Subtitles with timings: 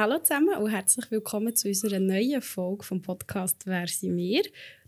[0.00, 4.40] Hallo zusammen und herzlich willkommen zu unserer neuen Folge vom Podcast «Wer sind wir?».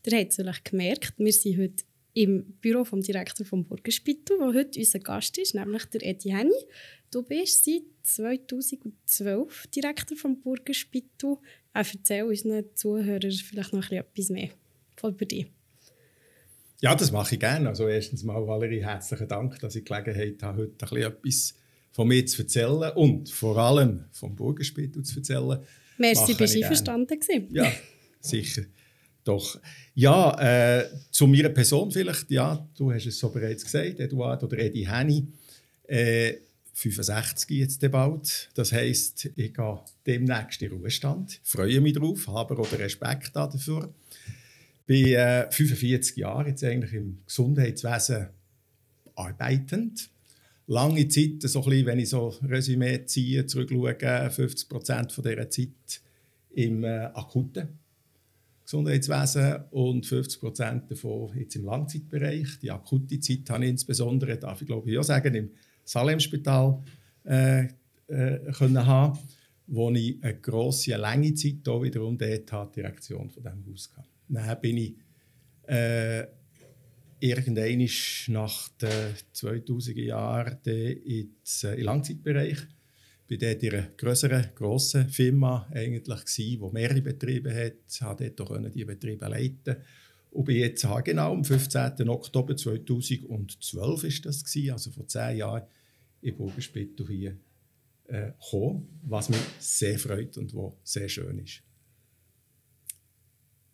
[0.06, 4.54] Ihr habt es vielleicht gemerkt, wir sind heute im Büro vom Direktor vom Burgerspital, wo
[4.54, 6.54] heute unser Gast ist, nämlich der Edi Henny.
[7.10, 11.36] Du bist seit 2012 Direktor vom Burgerspital.
[11.74, 14.48] Äh, erzähl unseren Zuhörern vielleicht noch etwas mehr
[15.02, 15.46] über dich.
[16.80, 17.68] Ja, das mache ich gerne.
[17.68, 21.61] Also erstens mal, Valerie, herzlichen Dank, dass ich die Gelegenheit habe, heute ein bisschen etwas
[21.92, 25.60] von mir zu erzählen und vor allem vom Burgerspital zu erzählen.
[25.98, 27.18] Merci, bist du einverstanden
[27.50, 27.70] Ja,
[28.20, 28.62] sicher.
[29.24, 29.60] Doch,
[29.94, 34.58] ja, äh, zu meiner Person vielleicht, ja, du hast es so bereits gesagt, Eduard oder
[34.58, 35.28] Edi Henny,
[35.86, 36.34] äh,
[36.74, 38.50] 65 jetzt bald.
[38.54, 41.40] Das heisst, ich gehe demnächst in den Ruhestand.
[41.44, 43.94] Freue mich darauf, habe auch Respekt dafür.
[44.86, 48.28] Bin äh, 45 Jahre jetzt eigentlich im Gesundheitswesen
[49.14, 50.10] arbeitend
[50.66, 56.02] lange Zeit, so bisschen, wenn ich so Resümee ziehe, zurückschaue, 50 Prozent von dieser Zeit
[56.50, 57.68] im äh, akuten
[58.64, 62.58] Gesundheitswesen und 50 Prozent davon jetzt im Langzeitbereich.
[62.60, 65.50] Die akute Zeit habe ich insbesondere, darf ich glaube ich auch sagen, im
[65.84, 66.82] Salemspital
[67.24, 67.64] äh,
[68.08, 69.18] äh, haben,
[69.66, 74.08] wo ich eine grosse, lange Zeit auch wiederum dort die Direktion von diesem Haus hatte.
[74.28, 74.94] Dann bin ich
[75.66, 76.26] äh,
[77.22, 77.88] irgendwann
[78.34, 82.58] nach den 2000er Jahren ins äh, Langzeitbereich.
[83.28, 87.74] Ich war dort in einer grossen Firma, eigentlich die mehrere Betriebe hat.
[87.88, 89.76] Ich konnte dort die Betriebe leiten.
[90.32, 92.08] Und bin jetzt genau am 15.
[92.08, 95.62] Oktober 2012 ist das gewesen, also vor zehn Jahren,
[96.22, 97.36] in Burgerspital hier
[98.08, 101.62] äh, gekommen, was mich sehr freut und was sehr schön ist.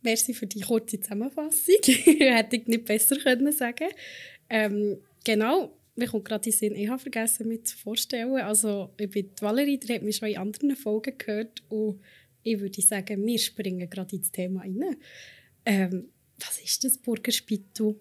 [0.03, 1.75] Merci für die kurze Zusammenfassung.
[1.85, 3.89] Hätte ich nicht besser können sagen
[4.49, 8.37] ähm, Genau, mir kommt gerade in Sinn, ich habe vergessen, mich zu vorstellen.
[8.37, 12.01] Also, ich bin Valerie, die hat mich schon in anderen Folgen gehört und
[12.43, 14.97] ich würde sagen, wir springen gerade ins Thema rein.
[15.65, 16.09] Ähm,
[16.39, 17.97] was ist das Burgerspital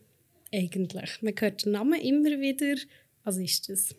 [0.54, 1.22] eigentlich?
[1.22, 2.76] Man hört den Namen immer wieder.
[3.24, 3.96] Was ist das?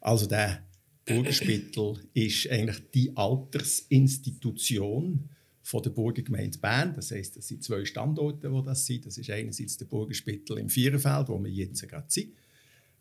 [0.00, 0.62] Also, der
[1.06, 5.30] Burgerspital ist eigentlich die Altersinstitution
[5.66, 6.94] von der Burgergemeinde Bern.
[6.94, 9.04] Das heißt, das sind zwei Standorte, wo das sind.
[9.04, 12.34] Das ist einerseits der Burgerspital im Viererfeld, wo wir jetzt gerade sind,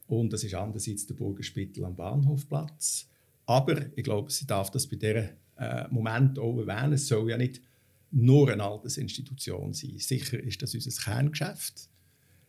[0.08, 3.08] und das ist andererseits der Burgerspital am Bahnhofplatz.
[3.46, 6.94] Aber ich glaube, sie darf das bei diesem äh, Moment auch erwähnen.
[6.94, 7.62] Es soll ja nicht
[8.10, 10.00] nur eine Altersinstitution sein.
[10.00, 11.88] Sicher ist das unser Kerngeschäft.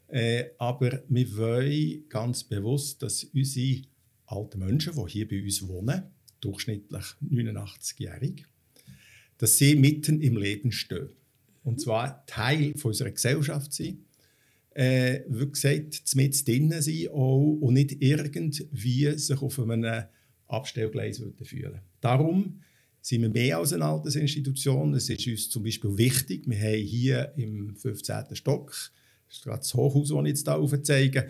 [0.09, 3.83] Äh, aber wir wollen ganz bewusst, dass unsere
[4.27, 6.05] alten Menschen, die hier bei uns wohnen,
[6.41, 8.47] durchschnittlich 89-jährig,
[9.39, 11.11] dass sie mitten im Leben stehen.
[11.63, 13.99] Und zwar Teil von unserer Gesellschaft sind.
[14.75, 20.05] Äh, wie gesagt, mit drinnen sein auch und nicht irgendwie sich auf einem
[20.49, 22.61] Abstellgleis fühlen Darum
[23.01, 24.95] sind wir mehr als eine Altersinstitution.
[24.95, 28.35] Es ist uns zum Beispiel wichtig, wir haben hier im 15.
[28.35, 28.71] Stock,
[29.29, 31.29] das ist gerade das Hochhaus, das ich jetzt hier aufzeige,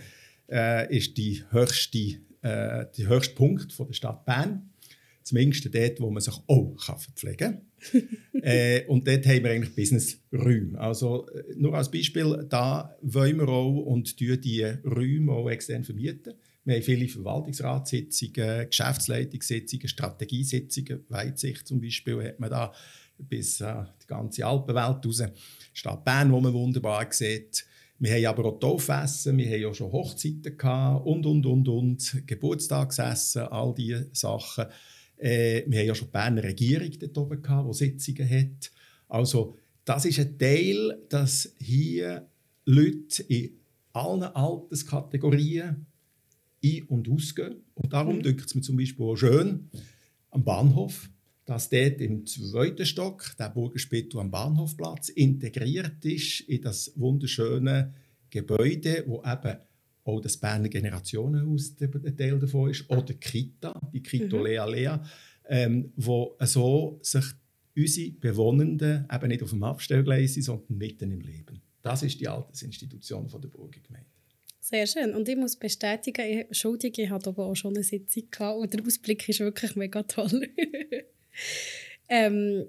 [0.50, 1.98] äh, ist die höchste,
[2.42, 4.70] äh, der höchste Punkt von der Stadt Bern.
[5.22, 7.65] Zumindest dort, wo man sich auch verpflegen kann.
[8.42, 10.78] äh, und dort haben wir eigentlich Businessräume.
[10.78, 16.34] Also äh, nur als Beispiel, da wollen wir auch und die Räume auch extern vermieten.
[16.64, 22.72] Wir haben viele Verwaltungsratssitzungen, Geschäftsleitungssitzungen, Strategiesitzungen, Weitsicht zum Beispiel hat man da
[23.18, 25.22] bis äh, die ganze Alpenwelt raus.
[25.72, 27.66] Stadt Bern, wo man wunderbar sieht.
[27.98, 32.22] Wir haben aber auch Taufessen, wir haben auch schon Hochzeiten gehabt und, und, und, und,
[32.26, 34.66] Geburtstagsessen, all diese Sachen.
[35.18, 38.70] Äh, wir haben ja schon die Berner Regierung dort oben gehabt, die Sitzungen hat.
[39.08, 42.28] Also das ist ein Teil, dass hier
[42.64, 43.50] Leute in
[43.92, 45.86] allen Alterskategorien
[46.64, 47.62] ein- und ausgehen.
[47.74, 48.36] Und darum mhm.
[48.44, 49.70] es mir zum Beispiel auch schön
[50.30, 51.08] am Bahnhof,
[51.44, 57.94] dass dort im zweiten Stock der Burgerspital am Bahnhofplatz integriert ist in das wunderschöne
[58.30, 59.56] Gebäude, wo eben
[60.06, 64.44] auch das Berner Generationenhaus ein Teil davon ist, oder Kita, die Kita mhm.
[64.44, 64.96] Lea Lea,
[65.48, 67.24] ähm, wo so sich
[67.76, 71.60] unsere Bewohnenden eben nicht auf dem Abstellgleis sind, sondern mitten im Leben.
[71.82, 74.06] Das ist die Altersinstitution von der Burgergemeinde.
[74.60, 75.14] Sehr schön.
[75.14, 78.74] Und ich muss bestätigen, ich, Entschuldigung, ich hatte aber auch schon eine Sitzung gehabt und
[78.74, 80.48] der Ausblick ist wirklich mega toll.
[82.08, 82.66] ähm,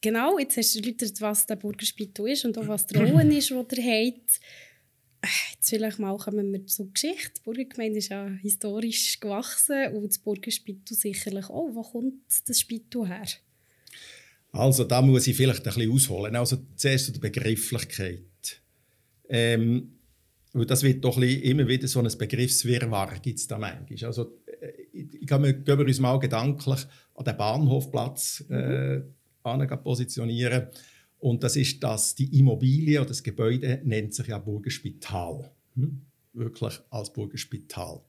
[0.00, 3.50] genau, jetzt hast du erläutert, was der Burgerspital ist und auch was die Rolle ist,
[3.50, 4.40] die ihr habt.
[5.52, 7.32] Jetzt vielleicht mal kommen wir zur Geschichte.
[7.36, 11.68] Die Burgergemeinde ist ja historisch gewachsen und das Burgerspital sicherlich auch.
[11.72, 12.14] Wo kommt
[12.46, 13.26] das Spital her?
[14.52, 16.36] Also da muss ich vielleicht ein bisschen ausholen.
[16.36, 18.62] Also zuerst zu der Begrifflichkeit.
[19.28, 19.92] Ähm,
[20.52, 24.04] das wird doch immer wieder so ein Begriffswirrwarr gibt es da manchmal.
[24.04, 26.80] Also, äh, gehen wir uns mal gedanklich
[27.14, 29.02] an den Bahnhofplatz äh,
[29.42, 30.66] positionieren.
[31.20, 35.50] Und das ist dass die Immobilie oder das Gebäude nennt sich ja Burgerspital.
[35.76, 36.00] Hm?
[36.32, 38.00] Wirklich als Burgerspital.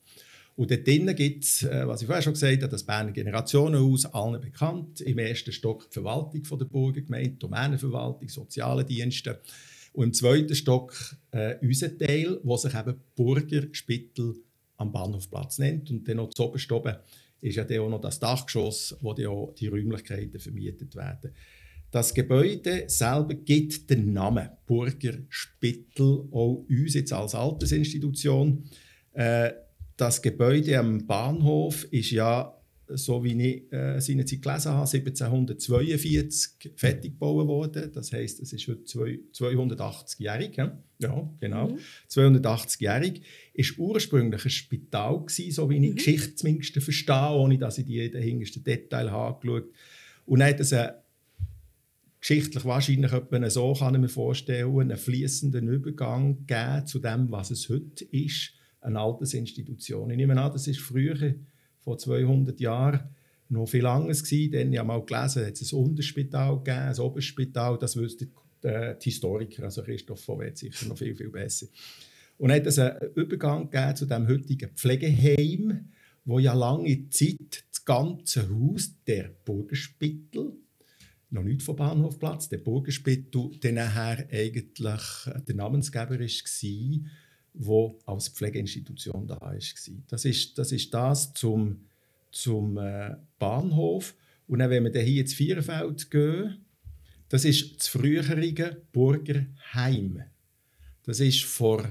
[0.55, 4.05] Und dort drinnen gibt es, äh, was ich vorher schon gesagt habe, das Berner Generationenhaus,
[4.05, 5.01] allen bekannt.
[5.01, 9.41] Im ersten Stock die Verwaltung der Burgergemeinde, Domänenverwaltung, soziale Dienste.
[9.93, 14.35] Und im zweiten Stock äh, unser Teil, der sich eben Burgerspittel
[14.77, 15.89] am Bahnhofplatz nennt.
[15.89, 16.95] Und dann noch zu oben
[17.41, 21.31] ist ja auch noch das Dachgeschoss, wo dann auch die Räumlichkeiten vermietet werden.
[21.91, 28.63] Das Gebäude selber gibt den Namen Burgerspittel auch uns jetzt als Altersinstitution.
[29.11, 29.51] Äh,
[29.97, 32.57] das Gebäude am Bahnhof ist ja,
[32.87, 37.91] so wie ich äh, seinerzeit gelesen habe, 1742 fertig gebaut worden.
[37.93, 40.55] Das heißt, es ist heute 280-jährig.
[40.55, 40.81] Ja?
[41.41, 41.71] genau.
[41.71, 41.79] Mhm.
[42.09, 43.21] 280-jährig.
[43.53, 45.85] Ist ursprünglich ein Spital gewesen, so wie ich mhm.
[45.87, 49.73] die Geschichte zumindest verstehe, ohne dass ich die jeden Detail habe angeschaut.
[50.25, 51.00] Und dann hat es eine
[52.21, 57.51] geschichtlich wahrscheinlich etwa so, kann ich mir vorstellen, einen fließenden Übergang geben zu dem, was
[57.51, 60.09] es heute ist, eine Altersinstitution.
[60.11, 61.35] Ich nehme an, das ist früher,
[61.79, 63.01] vor 200 Jahren,
[63.49, 64.51] noch viel anderes gewesen.
[64.51, 68.27] Dann, ich habe mal gelesen, hat es ein Unterspital gegeben, ein Oberspital, das wüsste
[68.61, 71.67] äh, die Historiker, also Christoph Vorwärts sicher noch viel, viel besser.
[72.37, 75.89] Und hat es einen Übergang gegeben zu dem heutigen Pflegeheim,
[76.23, 80.50] wo ja lange Zeit das ganze Haus der Burgerspittel
[81.31, 85.01] noch nicht vom Bahnhofplatz, der Burgerspittel, der nachher eigentlich
[85.47, 86.27] der Namensgeber war,
[87.53, 89.55] wo als Pflegeinstitution da war.
[90.09, 91.85] Das ist das, ist das zum,
[92.31, 94.15] zum äh, Bahnhof.
[94.47, 96.65] Und dann, wenn wir hier ins Vierfeld gehen,
[97.29, 100.23] das ist das frühere Burgerheim.
[101.03, 101.89] Das ist vor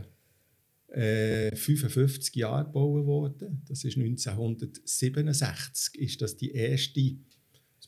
[0.88, 3.62] äh, 55 Jahren gebaut worden.
[3.66, 7.16] Das ist 1967 ist das die erste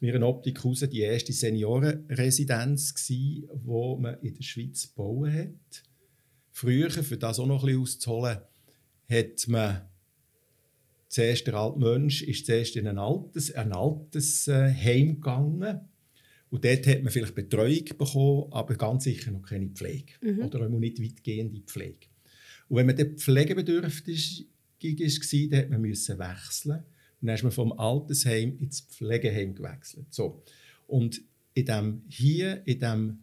[0.03, 5.83] mir eine Optik raus die erste Seniorenresidenz gsi, wo man in der Schweiz gebaut hat.
[6.51, 8.39] Früher, für das auch noch ein bisschen auszuholen,
[9.09, 9.83] hat man
[11.09, 15.81] zuerst der alte Mensch ist zuerst in ein altes, ein altes äh, Heim gegangen.
[16.51, 20.13] Und dort hat man vielleicht Betreuung bekommen, aber ganz sicher noch keine Pflege.
[20.21, 20.45] Mhm.
[20.45, 22.09] Oder auch nicht weitgehende Pflege.
[22.69, 24.49] Und wenn man dann pflegebedürftig
[24.83, 26.83] war, dann man müssen wechseln.
[27.23, 30.07] Dann ist man vom Altersheim ins Pflegeheim gewechselt.
[30.11, 30.43] So.
[30.87, 31.23] Und
[31.55, 33.19] in dem, hier, in diesem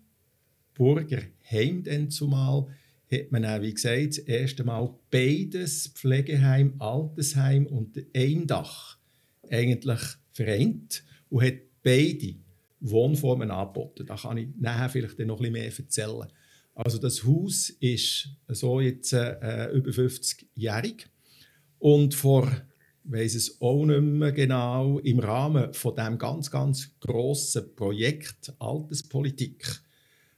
[0.73, 2.67] Burgerheim dann zumal,
[3.11, 8.97] hat man auch, wie gesagt, das erste Mal beides, Pflegeheim, Altersheim und ein Dach,
[9.49, 9.99] eigentlich
[10.31, 12.35] vereint und hat beide
[12.79, 14.05] Wohnformen angeboten.
[14.05, 16.27] Da kann ich nachher vielleicht noch ein bisschen mehr erzählen.
[16.75, 21.07] Also das Haus ist so jetzt äh, über 50-jährig
[21.79, 22.49] und vor
[23.11, 29.81] weiß es auch nicht mehr genau, im Rahmen von dem ganz, ganz grossen Projekt Alterspolitik,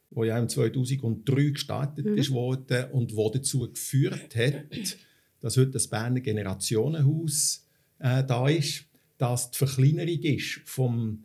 [0.10, 2.18] wo ja im 2003 gestartet mhm.
[2.18, 4.98] ist worden und wo dazu geführt hat,
[5.42, 7.68] dass heute das Berner Generationenhaus
[8.00, 8.86] äh, da ist,
[9.18, 11.24] dass die Verkleinerung ist vom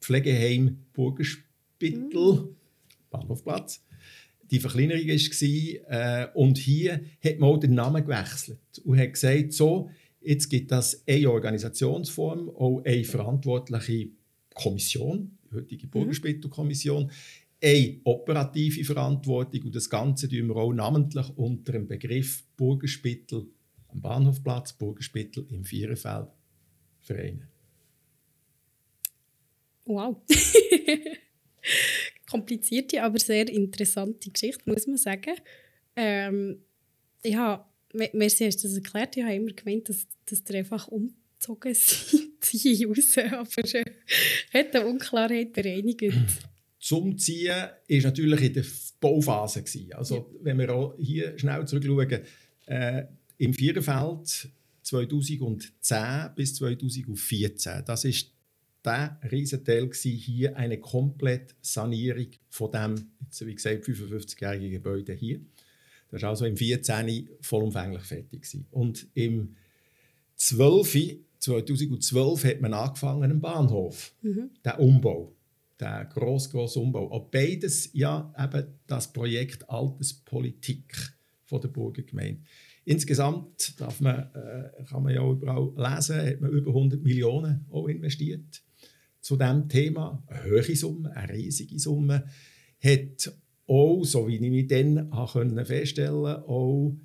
[0.00, 2.56] Pflegeheim Burgerspittel, mhm.
[3.10, 3.82] Bahnhofplatz,
[4.50, 6.24] die Verkleinerung war.
[6.24, 10.70] Äh, und hier hat man auch den Namen gewechselt und hat gesagt, so, Jetzt gibt
[10.72, 14.10] es eine Organisationsform, auch eine verantwortliche
[14.54, 15.90] Kommission, die heutige mhm.
[15.90, 17.10] Burgerspittelkommission,
[17.62, 23.46] eine operative Verantwortung und das Ganze tun wir auch namentlich unter dem Begriff Burgerspittel
[23.88, 26.28] am Bahnhofplatz, Burgerspittel im Viererfeld
[27.00, 27.48] vereinen.
[29.84, 30.16] Wow.
[32.30, 35.34] Komplizierte, aber sehr interessante Geschichte, muss man sagen.
[35.96, 36.62] Ähm,
[37.22, 39.16] ich habe Merci, hast du das erklärt.
[39.16, 43.84] Ich habe immer gemeint, dass, dass ihr einfach umgezogen seid hier raus, aber äh,
[44.52, 46.02] hat eine Unklarheit bereinigt.
[46.78, 48.64] Das Umziehen war natürlich in der
[49.00, 49.64] Bauphase.
[49.92, 50.24] Also, ja.
[50.42, 52.20] wenn wir auch hier schnell zurückschauen,
[52.66, 53.04] äh,
[53.38, 54.48] im Viererfeld
[54.82, 58.32] 2010 bis 2014, das ist
[58.84, 65.40] der Riesenteil hier eine komplette Sanierung von dem, wie gesagt, 55-jährigen Gebäude hier.
[66.10, 67.28] Das war also im 14.
[67.40, 68.42] vollumfänglich fertig.
[68.42, 68.66] Gewesen.
[68.70, 69.56] Und im
[70.36, 71.18] 12.
[71.38, 74.50] 2012 hat man angefangen im Bahnhof, mhm.
[74.62, 75.34] der Umbau,
[75.78, 77.10] der gross, gross Umbau.
[77.10, 80.94] Auch beides ja eben das Projekt Alterspolitik
[81.46, 82.42] von der Burgergemeinde.
[82.84, 87.88] Insgesamt darf man, äh, kann man ja überall lesen, hat man über 100 Millionen auch
[87.88, 88.62] investiert
[89.20, 90.22] zu diesem Thema.
[90.26, 92.24] Eine hohe Summe, eine riesige Summe.
[92.82, 93.32] Hat
[93.70, 95.10] auch, so wie ich mich dann
[95.64, 96.96] feststellen konnte, auch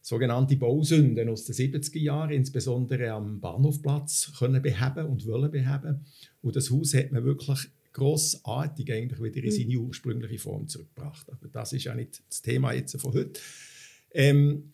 [0.00, 6.04] sogenannte Bausünden aus den 70er Jahren, insbesondere am Bahnhofplatz, können beheben und wollen beheben.
[6.40, 9.50] Und das Haus hat man wirklich grossartig eigentlich wieder in mhm.
[9.50, 11.28] seine ursprüngliche Form zurückgebracht.
[11.30, 13.40] Aber das ist ja nicht das Thema jetzt von heute.
[14.12, 14.72] Ähm,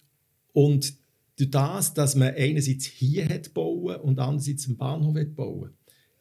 [0.52, 0.94] und
[1.36, 5.70] durch das, dass man einerseits hier hat bauen und andererseits am Bahnhof hat bauen,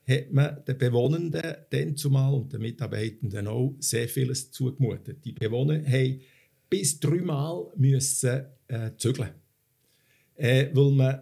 [0.07, 5.23] hat man den Bewohnenden dann zumal und den Mitarbeitenden auch sehr vieles zugemutet.
[5.25, 6.21] Die Bewohner haben
[6.69, 9.31] bis dreimal müssen äh, zügeln,
[10.35, 11.21] äh, weil man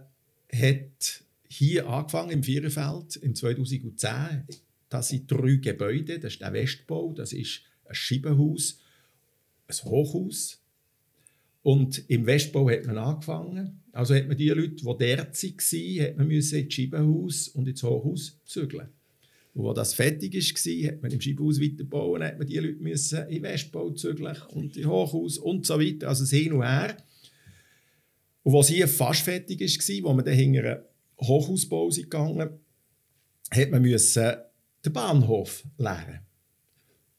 [0.52, 4.46] hat hier angefangen im Viererfeld im 2010.
[4.90, 6.20] Das sind drei Gebäude.
[6.20, 8.80] Das ist der Westbau, das ist ein Scheibenhaus,
[9.68, 10.62] ein Hochhaus.
[11.66, 13.82] Und im Westbau hat man angefangen.
[13.92, 17.82] Also hat man die Leute, die dort waren, hat man müssen ins Scheibenhaus und ins
[17.82, 18.90] Hochhaus zügeln.
[19.56, 23.28] Und als das fertig war, hat man im Scheibenhaus weiterbauen, hat man die Leute müssen
[23.30, 26.10] in Westbau zügeln und in Hochhaus und so weiter.
[26.10, 26.98] Also Hin und Her.
[28.44, 30.84] Und was hier fast fertig war, wo man dann hinter einen
[31.20, 32.60] Hochhausbau gegangen
[33.50, 34.36] hat man müssen
[34.86, 36.20] den Bahnhof leeren.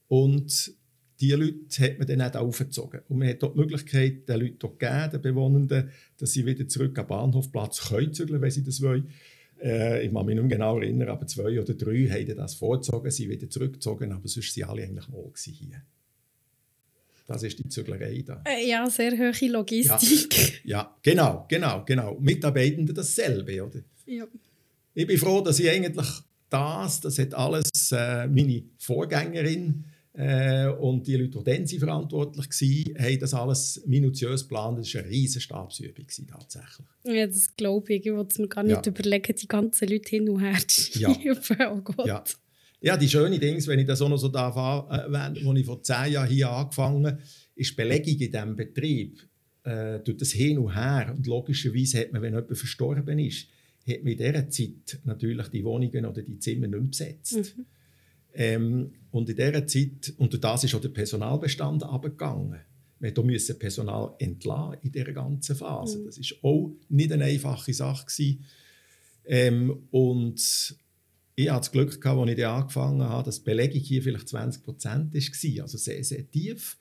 [0.07, 0.73] Und
[1.21, 3.01] diese Leute hat man dann auch aufgezogen.
[3.09, 6.99] Und man hat dort die Möglichkeit, den Leuten gegeben, den Bewohnenden, dass sie wieder zurück
[6.99, 9.09] am Bahnhofplatz können zügeln, wenn sie das wollen.
[9.63, 13.29] Äh, ich kann mich nicht genau erinnern, aber zwei oder drei haben das vorgezogen, sie
[13.29, 15.83] wieder zurückgezogen, aber sonst waren alle eigentlich wohl hier.
[17.27, 18.43] Das ist die Züglerei da.
[18.47, 20.63] Äh, ja, sehr hohe Logistik.
[20.65, 22.17] Ja, ja, genau, genau, genau.
[22.21, 23.81] Mitarbeitende dasselbe, oder?
[24.07, 24.27] Ja.
[24.95, 25.97] Ich bin froh, dass ich eigentlich
[26.49, 29.85] das, das hat alles äh, meine Vorgängerin
[30.19, 34.79] äh, und die Leute, die dann verantwortlich waren, haben das alles minutiös geplant.
[34.79, 36.87] Das war eine riesige Stabsübung tatsächlich.
[37.05, 38.07] Ja, das glaube ich.
[38.07, 38.93] Ich wollte mir gar nicht ja.
[38.93, 40.99] überlegen, die ganzen Leute hin und her zu.
[40.99, 41.11] Ja.
[41.71, 42.07] oh Gott.
[42.07, 42.25] Ja.
[42.81, 44.57] ja, die schönen Dinge, wenn ich das auch noch so darf,
[44.91, 47.19] äh, ich vor zehn Jahren hier angefangen habe,
[47.55, 49.19] ist die Belegung in diesem Betrieb
[49.65, 51.13] äh, durch das Hin und Her.
[51.15, 53.49] Und logischerweise hat man, wenn jemand verstorben ist,
[53.87, 57.37] hat man in dieser Zeit natürlich die Wohnungen oder die Zimmer nicht besetzt.
[57.37, 57.67] Mhm.
[58.37, 62.61] Ähm, und in dieser Zeit, und das ist auch der Personalbestand abgegangen.
[62.99, 65.99] Wir mussten Personal entlassen in dieser ganzen Phase.
[65.99, 66.07] Mhm.
[66.07, 68.37] Das war auch nicht eine einfache Sache.
[69.25, 70.77] Ähm, und
[71.35, 74.63] ich hatte das Glück, gehabt, als ich angefangen habe, dass die Belegung hier vielleicht 20
[74.63, 76.77] Prozent war, also sehr, sehr tief.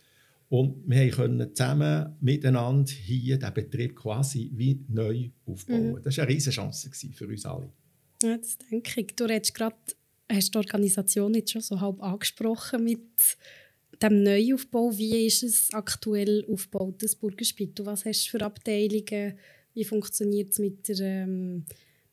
[0.50, 5.94] Und wir konnten zusammen miteinander hier den Betrieb quasi wie neu aufbauen.
[5.94, 6.02] Mhm.
[6.04, 7.72] Das war eine riesige Chance für uns alle.
[8.24, 9.16] Ja, das denke ich.
[9.16, 9.76] Du redest gerade
[10.32, 13.38] hast die Organisation jetzt schon so halb angesprochen mit
[14.02, 14.98] dem Neuaufbau.
[14.98, 17.86] Wie ist es aktuell aufgebaut, das Burgerspital?
[17.86, 19.38] Was hast du für Abteilungen?
[19.74, 21.66] Wie funktioniert es mit der ähm,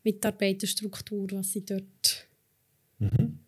[0.02, 1.26] Mitarbeiterstruktur?
[1.32, 2.26] Was sind dort?
[2.98, 3.38] Mhm.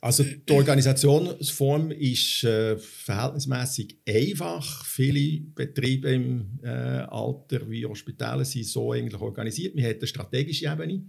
[0.00, 4.84] Also die Organisationsform ist äh, verhältnismäßig einfach.
[4.84, 9.74] Viele Betriebe im äh, Alter wie Hospitäle sind so eigentlich organisiert.
[9.74, 11.02] Wir haben eine strategische Ebene.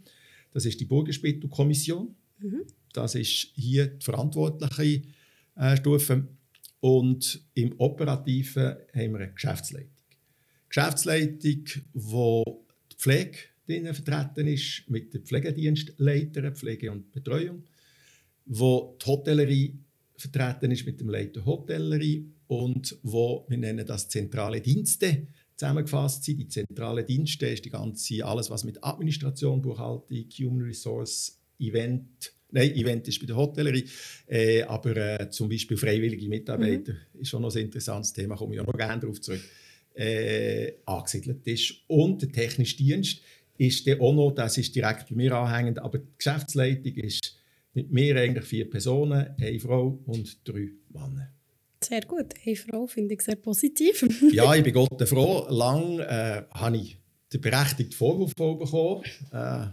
[0.52, 2.16] Das ist die Burgerspitalkommission.
[2.40, 2.64] Mhm.
[2.94, 5.04] Das ist hier die verantwortliche
[5.56, 6.28] äh, Stufe.
[6.80, 9.92] Und im Operativen haben wir eine Geschäftsleitung.
[10.70, 11.64] Geschäftsleitung,
[11.94, 17.64] wo die Pflege vertreten ist, mit den Pflegedienstleitern, Pflege und Betreuung,
[18.46, 19.80] wo die Hotellerie
[20.18, 26.40] vertreten ist mit dem Leiter Hotellerie und wo, wir nennen das zentrale Dienste, zusammengefasst sind.
[26.40, 32.76] Die zentrale Dienste ist die ganze, alles, was mit Administration, Buchhaltung, Human Resource, Event, nein,
[32.76, 33.86] Event ist bei der Hotellerie,
[34.28, 37.22] äh, aber äh, zum Beispiel freiwillige Mitarbeiter mhm.
[37.22, 39.42] ist schon noch ein interessantes Thema, komme ich auch noch gerne darauf zurück,
[39.96, 41.74] äh, angesiedelt ist.
[41.88, 43.22] Und der technische Dienst
[43.58, 47.36] ist der auch noch, das ist direkt bei mir anhängend, aber die Geschäftsleitung ist
[47.74, 51.32] mit mir eigentlich vier Personen, eine Frau und drei Männer.
[51.84, 54.06] Sehr gut, eine Frau finde ich sehr positiv.
[54.32, 55.46] ja, ich bin Gott froh.
[55.50, 56.98] Lang äh, habe ich
[57.32, 59.04] den berechtigten Vorwurf bekommen.
[59.32, 59.68] Äh,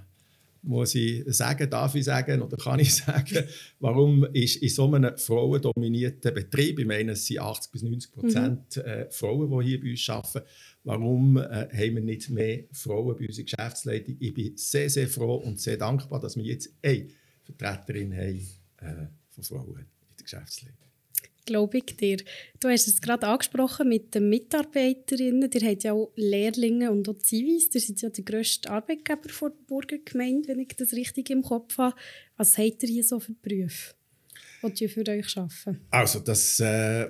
[0.64, 3.44] muss ich sagen, darf ich sagen oder kann ich sagen,
[3.80, 8.76] warum ist in so einem frauendominierten Betrieb, ich meine, es sind 80 bis 90 Prozent
[8.76, 9.06] mhm.
[9.11, 10.47] Frauen, die hier bei uns arbeiten,
[10.85, 14.16] warum äh, haben wir nicht mehr Frauen bei unserer Geschäftsleitung?
[14.18, 17.09] Ich bin sehr, sehr froh und sehr dankbar, dass wir jetzt eine
[17.42, 19.87] Vertreterin haben äh, von Frauen in
[20.18, 20.84] der Geschäftsleitung
[21.45, 22.19] glaube ich dir.
[22.61, 25.51] Du hast es gerade angesprochen mit den Mitarbeiterinnen.
[25.53, 27.75] Ihr habt ja auch Lehrlinge und auch Zivis.
[27.75, 31.95] Ihr seid ja der grösste Arbeitgeber der Burgergemeinde, wenn ich das richtig im Kopf habe.
[32.37, 33.95] Was habt ihr hier so für Berufe,
[34.63, 35.81] die ihr für euch arbeiten?
[35.91, 37.09] Also, das, äh,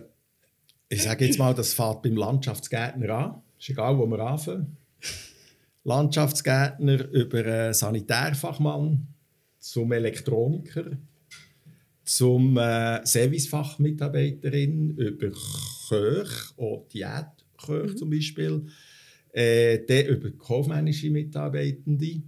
[0.89, 3.43] ich sage jetzt mal, das fängt beim Landschaftsgärtner an.
[3.59, 4.77] Ist egal, wo wir anfangen.
[5.85, 9.07] Landschaftsgärtner über Sanitärfachmann
[9.59, 10.99] zum Elektroniker
[12.05, 15.33] zum äh, Servicefachmitarbeiterin über
[15.89, 17.97] Köche, auch Diätköche mhm.
[17.97, 18.67] zum Beispiel,
[19.33, 22.23] äh, dann über kaufmännische Mitarbeitende,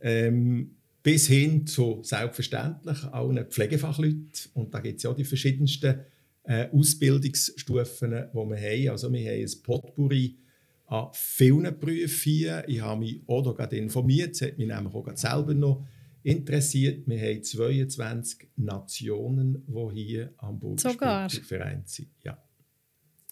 [0.00, 0.70] ähm,
[1.02, 4.30] bis hin zu selbstverständlich allen Pflegefachleuten.
[4.54, 6.00] Und da gibt es ja die verschiedensten
[6.44, 8.90] äh, Ausbildungsstufen, die wir haben.
[8.90, 10.38] Also wir haben ein Potpourri
[10.86, 12.64] an vielen Berufen hier.
[12.66, 15.86] Ich habe mich auch noch informiert, es hat mich nämlich auch selber noch
[16.24, 17.06] interessiert.
[17.06, 22.08] Wir haben 22 Nationen, die hier am Burgerspiel vereint sind.
[22.24, 22.42] Ja.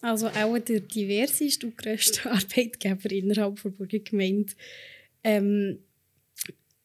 [0.01, 4.53] Also auch der diverseste und grösste Arbeitgeber innerhalb der Burgergemeinde.
[5.23, 5.79] Ähm,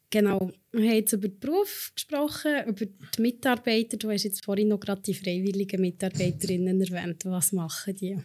[0.09, 3.97] genau, wir haben jetzt über den Beruf gesprochen, über die Mitarbeiter.
[3.97, 7.25] Du hast jetzt vorhin noch gerade die freiwilligen Mitarbeiterinnen erwähnt.
[7.27, 8.19] Was machen die?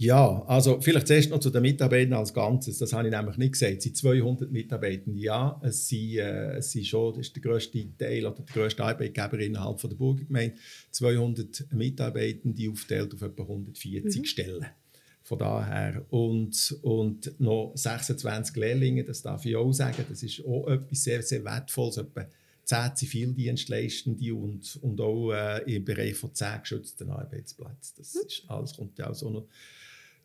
[0.00, 2.78] Ja, also vielleicht zuerst noch zu den Mitarbeitern als Ganzes.
[2.78, 3.78] Das habe ich nämlich nicht gesagt.
[3.78, 5.60] Es sind 200 Mitarbeitende, ja.
[5.60, 9.40] Es sind, äh, es sind schon, das ist der grösste Teil oder der grösste Arbeitgeber
[9.40, 10.54] innerhalb von der Burgergemeinde.
[10.92, 14.24] 200 Mitarbeitende aufgeteilt auf etwa 140 mhm.
[14.24, 14.66] Stellen.
[15.24, 16.06] Von daher.
[16.10, 20.04] Und, und noch 26 Lehrlinge, das darf ich auch sagen.
[20.08, 21.96] Das ist auch etwas sehr, sehr Wertvolles.
[21.96, 22.24] Etwa
[22.62, 27.94] 10 Zivildienstleistende und, und auch äh, im Bereich von 10 geschützten Arbeitsplätzen.
[27.96, 28.20] Das mhm.
[28.28, 29.48] ist, alles kommt ja auch so noch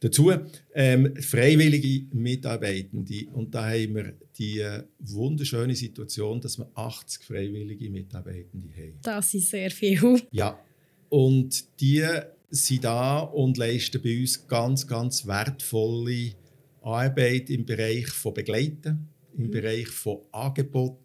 [0.04, 0.34] Dazu
[0.74, 3.26] ähm, freiwillige Mitarbeitende.
[3.32, 9.00] Und da haben wir die äh, wunderschöne Situation, dass wir 80 freiwillige Mitarbeitende haben.
[9.02, 10.22] Das ist sehr viel.
[10.32, 10.60] Ja,
[11.08, 12.06] und die
[12.50, 16.34] sind da und leisten bei uns ganz, ganz wertvolle
[16.82, 19.08] Arbeit im Bereich von Begleiten,
[19.38, 19.52] im mhm.
[19.52, 21.00] Bereich von Angebot.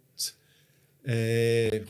[1.04, 1.82] Äh,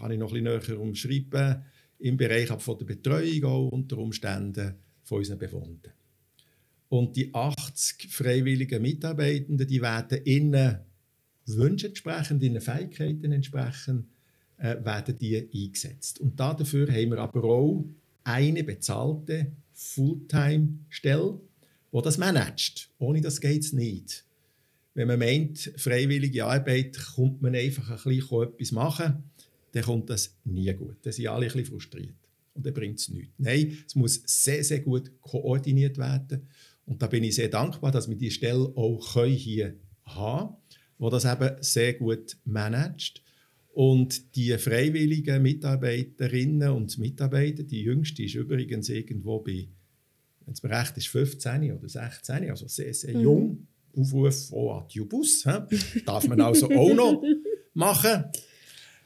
[0.00, 1.62] kann ich noch ein bisschen näher umschreiben.
[2.00, 5.99] Im Bereich von der Betreuung auch unter Umständen von unseren Bewohnern.
[6.90, 10.80] Und die 80 freiwilligen Mitarbeitenden, die werden ihren
[11.46, 14.06] Wünschen entsprechend, ihren Fähigkeiten entsprechend,
[14.58, 16.20] äh, werden die eingesetzt.
[16.20, 17.84] Und dafür haben wir aber auch
[18.24, 21.40] eine bezahlte Fulltime-Stelle,
[21.92, 22.90] die das managt.
[22.98, 24.24] Ohne das geht es nicht.
[24.94, 29.30] Wenn man meint, freiwillige Arbeit, kommt man einfach ein bisschen etwas machen,
[29.72, 30.96] dann kommt das nie gut.
[31.02, 32.16] Dann sind alle ein bisschen frustriert.
[32.54, 33.32] Und dann bringt es nichts.
[33.38, 36.48] Nein, es muss sehr, sehr gut koordiniert werden.
[36.90, 40.56] Und da bin ich sehr dankbar, dass wir diese Stelle auch hier haben
[41.00, 43.22] wo das eben sehr gut managt.
[43.72, 49.68] Und die freiwilligen Mitarbeiterinnen und Mitarbeiter, die jüngste ist übrigens irgendwo bei,
[50.44, 53.22] wenn es mir recht ist, 15 oder 16, also sehr, sehr mhm.
[53.22, 53.66] jung.
[53.96, 55.42] Aufruf von Adjubus,
[56.06, 57.22] darf man also auch noch
[57.74, 58.24] machen.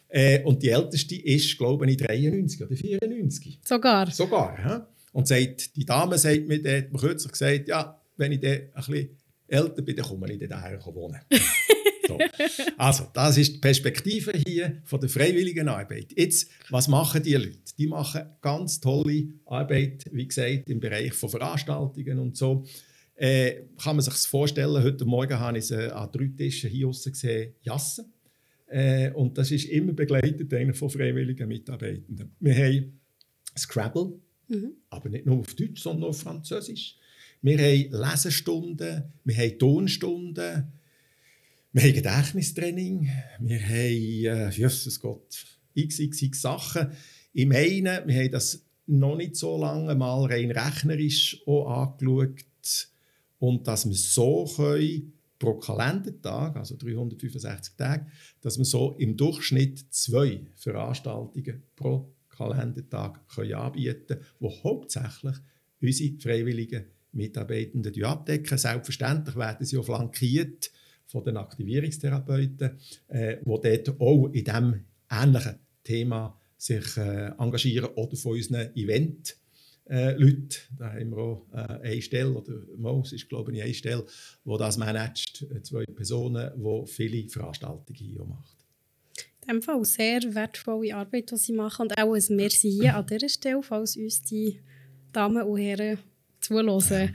[0.08, 3.60] Äh, und die älteste ist, glaube ich, 93 oder 94.
[3.64, 4.10] Sogar.
[4.10, 4.56] Sogar.
[4.62, 4.93] He?
[5.14, 8.53] Und sagt, die Dame sagt mir, die hat mir kürzlich gesagt, ja, wenn ich dann
[8.53, 9.11] ein bisschen
[9.46, 11.20] älter bin, dann komme ich dann daher wohnen.
[12.09, 12.18] so.
[12.77, 16.12] Also, das ist die Perspektive hier von der freiwilligen Arbeit.
[16.16, 17.59] Jetzt, was machen die Leute?
[17.79, 22.64] Die machen ganz tolle Arbeit, wie gesagt, im Bereich von Veranstaltungen und so.
[23.14, 26.88] Äh, kann man sich das vorstellen, heute Morgen habe ich sie an drei Tischen hier
[26.88, 28.12] außen gesehen, Jassen.
[28.66, 32.35] Äh, und das ist immer begleitet von freiwilligen Mitarbeitenden.
[32.40, 33.00] Wir haben
[33.57, 34.14] Scrabble,
[34.48, 34.72] Mhm.
[34.90, 36.96] Aber nicht nur auf Deutsch, sondern auch auf Französisch.
[37.42, 40.72] Wir haben Lesestunden, wir haben Tonstunden,
[41.72, 46.92] wir haben Gedächtnistraining, wir haben, äh, Jesus Gott, x, x, x Sachen.
[47.33, 52.44] Im einen, wir haben das noch nicht so lange mal rein rechnerisch auch angeschaut
[53.38, 58.07] und dass wir so können, pro Kalendertag, also 365 Tage,
[58.40, 65.36] dass wir so im Durchschnitt zwei Veranstaltungen pro Kalendertag können anbieten können, die hauptsächlich
[65.80, 68.58] unsere freiwilligen Mitarbeitenden abdecken.
[68.58, 70.70] Selbstverständlich werden sie auch flankiert
[71.06, 78.16] von den Aktivierungstherapeuten, äh, die dort auch in diesem ähnlichen Thema sich äh, engagieren oder
[78.16, 79.36] von unseren Event
[79.86, 83.74] äh, Leute, da haben wir auch äh, eine Stelle, oder Mos ist glaube ich eine
[83.74, 84.06] Stelle,
[84.44, 88.53] wo das managt, äh, zwei Personen, die viele Veranstaltungen hier macht in
[89.48, 91.83] dem Fall sehr wertvolle Arbeit, die sie machen.
[91.83, 94.61] Und auch ein Merci hier an dieser Stelle, falls uns die
[95.12, 95.98] Damen und Herren
[96.40, 97.14] zuhören.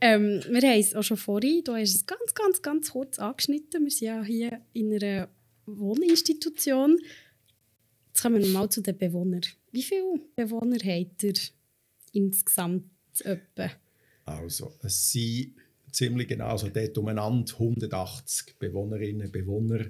[0.00, 3.84] Ähm, wir haben es auch schon vorhin, du hast es ganz, ganz, ganz kurz angeschnitten.
[3.84, 5.28] Wir sind ja hier in einer
[5.66, 6.98] Wohninstitution.
[8.08, 9.42] Jetzt kommen wir mal zu den Bewohnern.
[9.70, 11.34] Wie viele Bewohner habt ihr
[12.12, 13.70] insgesamt etwa?
[14.24, 15.54] Also, es sind
[15.92, 19.86] ziemlich genau, also dort umeinander 180 Bewohnerinnen und Bewohner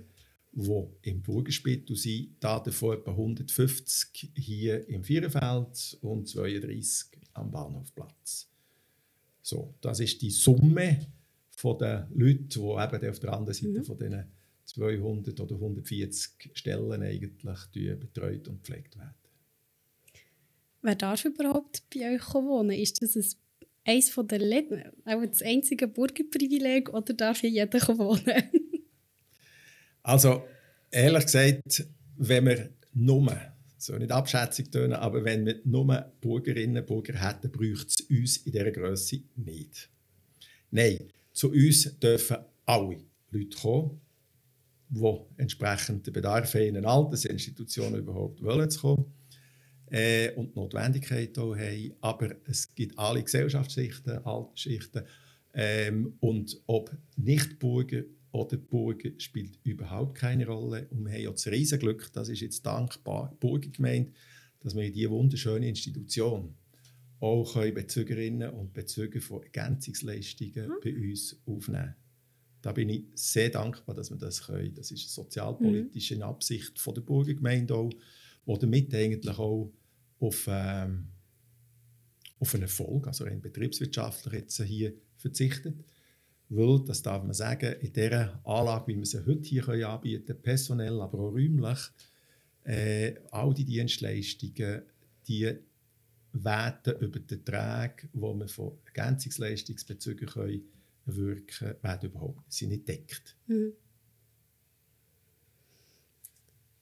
[0.52, 8.50] die im Burgerspittel sind, davon etwa 150 hier im Viererfeld und 32 am Bahnhofplatz.
[9.40, 11.06] So, das ist die Summe
[11.50, 13.84] von den Leuten, die eben auf der anderen Seite mhm.
[13.84, 14.24] von diesen
[14.64, 19.14] 200 oder 140 Stellen eigentlich betreut und gepflegt werden.
[20.82, 22.70] Wer darf überhaupt bei euch wohnen?
[22.70, 23.26] Ist das ein
[23.84, 28.60] eines der Läden, auch das einzige Bürgerprivileg, oder darf hier jeder wohnen?
[30.02, 30.44] Also,
[30.90, 31.86] ehrlich gesagt,
[32.16, 33.36] wenn wir nur,
[33.78, 38.36] so nicht Abschätzung tun, aber wenn wir nur Bürgerinnen und Bürger hätten, bräuchte es uns
[38.38, 39.90] in dieser Größe nicht.
[40.70, 42.98] Nein, zu uns dürfen alle
[43.30, 44.00] Leute kommen,
[44.88, 49.12] die entsprechend den Bedarf haben, in eine Altersinstitution überhaupt wollen zu kommen
[49.86, 51.94] äh, und die Notwendigkeit auch haben.
[52.00, 55.02] Aber es gibt alle Gesellschaftsschichten, Altersschichten
[55.54, 60.88] ähm, und ob Nichtburger oder Burger spielt überhaupt keine Rolle.
[60.90, 64.12] Und wir haben ja das Riesenglück, das ist jetzt dankbar Burger gemeint,
[64.60, 66.54] dass wir in diese wunderschöne Institution
[67.20, 70.80] auch Bezügerinnen und Bezüger von Ergänzungsleistungen mhm.
[70.82, 71.94] bei uns aufnehmen
[72.62, 74.74] Da bin ich sehr dankbar, dass wir das können.
[74.74, 76.22] Das ist eine sozialpolitische mhm.
[76.22, 79.72] Absicht von der Burgergemeinde auch, die damit eigentlich auch
[80.18, 81.08] auf, ähm,
[82.38, 85.76] auf einen Erfolg, also rein betriebswirtschaftlich jetzt hier verzichtet.
[86.54, 90.42] Weil, das darf man sagen, in dieser Anlage, wie wir sie heute hier anbieten können,
[90.42, 91.78] personell, aber auch räumlich,
[92.64, 94.82] äh, all die Dienstleistungen,
[95.26, 95.50] die
[96.34, 100.62] werden über die Erträge, die wir von Ergänzungsleistungsbezügen können
[101.06, 103.36] wirken werden überhaupt sind nicht deckt.
[103.46, 103.72] Mhm.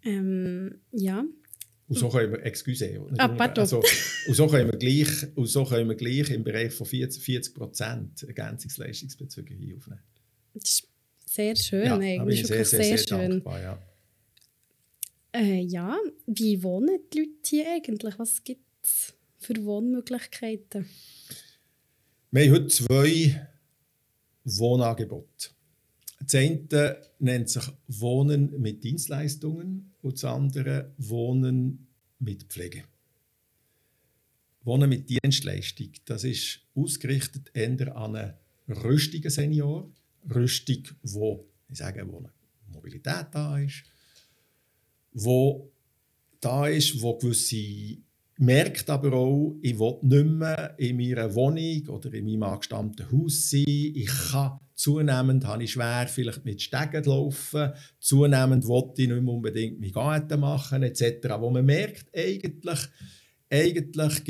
[0.03, 1.25] Ähm, ja,
[1.91, 3.83] und so können wir, excuse, ah, also,
[4.29, 7.53] und so können wir gleich, und so können wir gleich im Bereich von 40, 40
[7.55, 10.01] Prozent Ergänzungsleistungsbezüge hier aufnehmen.
[10.55, 10.89] Das ist
[11.27, 12.47] sehr schön, ja, eigentlich.
[12.47, 13.31] Sehr, sehr, sehr, sehr, schön.
[13.31, 13.83] Dankbar, ja.
[15.33, 15.99] Äh, ja,
[16.29, 18.17] wie wohnen die Leute hier eigentlich?
[18.21, 20.87] Was gibt es für Wohnmöglichkeiten?
[22.31, 23.49] Wir haben heute zwei
[24.45, 25.49] Wohnangebote.
[26.21, 32.85] Das eine nennt sich Wohnen mit Dienstleistungen und das andere Wohnen mit Pflege.
[34.63, 38.35] Wohnen mit Dienstleistung, das ist ausgerichtet eher an einen
[38.69, 39.91] rüstigen Senior,
[40.35, 42.33] rüstig, wo ich sage, wo eine
[42.73, 43.85] Mobilität da ist,
[45.13, 45.73] wo
[46.41, 47.99] da ist, wo gewisse
[48.41, 53.51] merkt aber auch, ich will nicht mehr in meiner Wohnung oder in meinem angestammten Haus
[53.51, 53.65] sein.
[53.67, 57.73] Ich kann zunehmend habe ich schwer, vielleicht mit Stegen zu laufen.
[57.99, 61.29] Zunehmend wollte ich nicht mehr unbedingt mit Garten machen, etc.
[61.39, 62.81] Wo man merkt, eigentlich,
[63.51, 64.25] eigentlich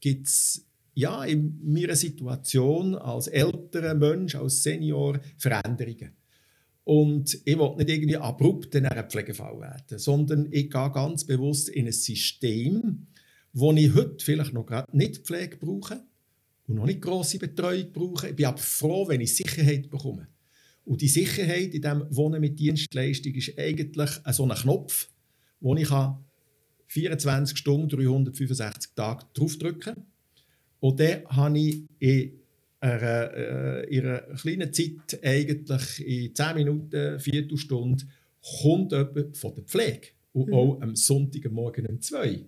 [0.00, 6.16] gibt es ja, in meiner Situation als älterer Mensch, als Senior Veränderungen.
[6.84, 11.68] Und ich will nicht irgendwie abrupt in einer Pflegefall werden, sondern ich gehe ganz bewusst
[11.68, 13.08] in ein System,
[13.52, 16.02] wo ich heute vielleicht noch nicht Pflege brauche
[16.66, 18.28] und noch nicht grosse Betreuung brauche.
[18.28, 20.28] Ich bin aber froh, wenn ich Sicherheit bekomme.
[20.84, 25.08] Und die Sicherheit in diesem Wohnen mit Dienstleistung ist eigentlich so ein Knopf,
[25.60, 25.88] wo ich
[26.86, 30.06] 24 Stunden, 365 Tage draufdrücken kann.
[30.80, 32.32] Und dann habe ich in
[32.80, 38.04] einer, äh, einer kleinen Zeit, eigentlich in 10 Minuten, Viertelstunde,
[38.62, 40.08] kommt jemand von der Pflege.
[40.32, 40.54] Und mhm.
[40.54, 42.44] auch am Sonntagmorgen um 2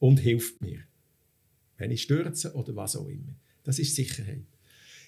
[0.00, 0.80] und hilft mir.
[1.80, 3.34] Wenn ich stürze oder was auch immer.
[3.64, 4.44] Das ist Sicherheit.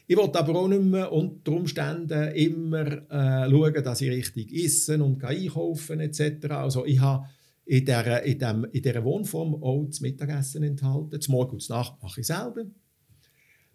[0.06, 5.02] Ich will aber auch nicht mehr unter Umständen immer äh, schauen, dass ich richtig esse
[5.02, 6.46] und einkaufen etc.
[6.50, 7.26] Also ich habe
[7.64, 11.10] in dieser, in, dem, in dieser Wohnform auch das Mittagessen enthalten.
[11.10, 12.64] Das Morgen und das Nacht mache ich selber.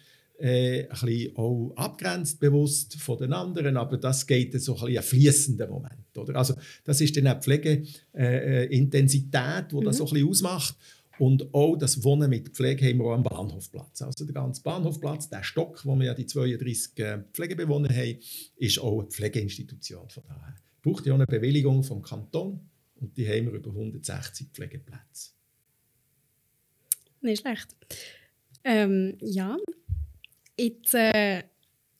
[0.41, 5.03] Äh, ein bisschen auch abgrenzt bewusst von den anderen, aber das geht so ein, ein
[5.03, 6.17] fließender Moment.
[6.17, 6.37] Oder?
[6.37, 9.85] Also das ist dann die Pflegeintensität, die mhm.
[9.85, 10.77] das so ein bisschen ausmacht.
[11.19, 14.03] Und auch das Wohnen mit Pflege haben wir auch am Bahnhofplatz.
[14.03, 18.19] Also der ganze Bahnhofplatz, der Stock, wo wir ja die 32 äh, Pflegebewohner haben,
[18.57, 20.09] ist auch eine Pflegeinstitution.
[20.09, 22.61] Von daher braucht ja auch eine Bewilligung vom Kanton
[22.97, 25.33] und die haben wir über 160 Pflegeplätze.
[27.21, 27.77] Nicht schlecht.
[28.63, 29.57] Ähm, ja,
[30.59, 31.43] jetzt äh,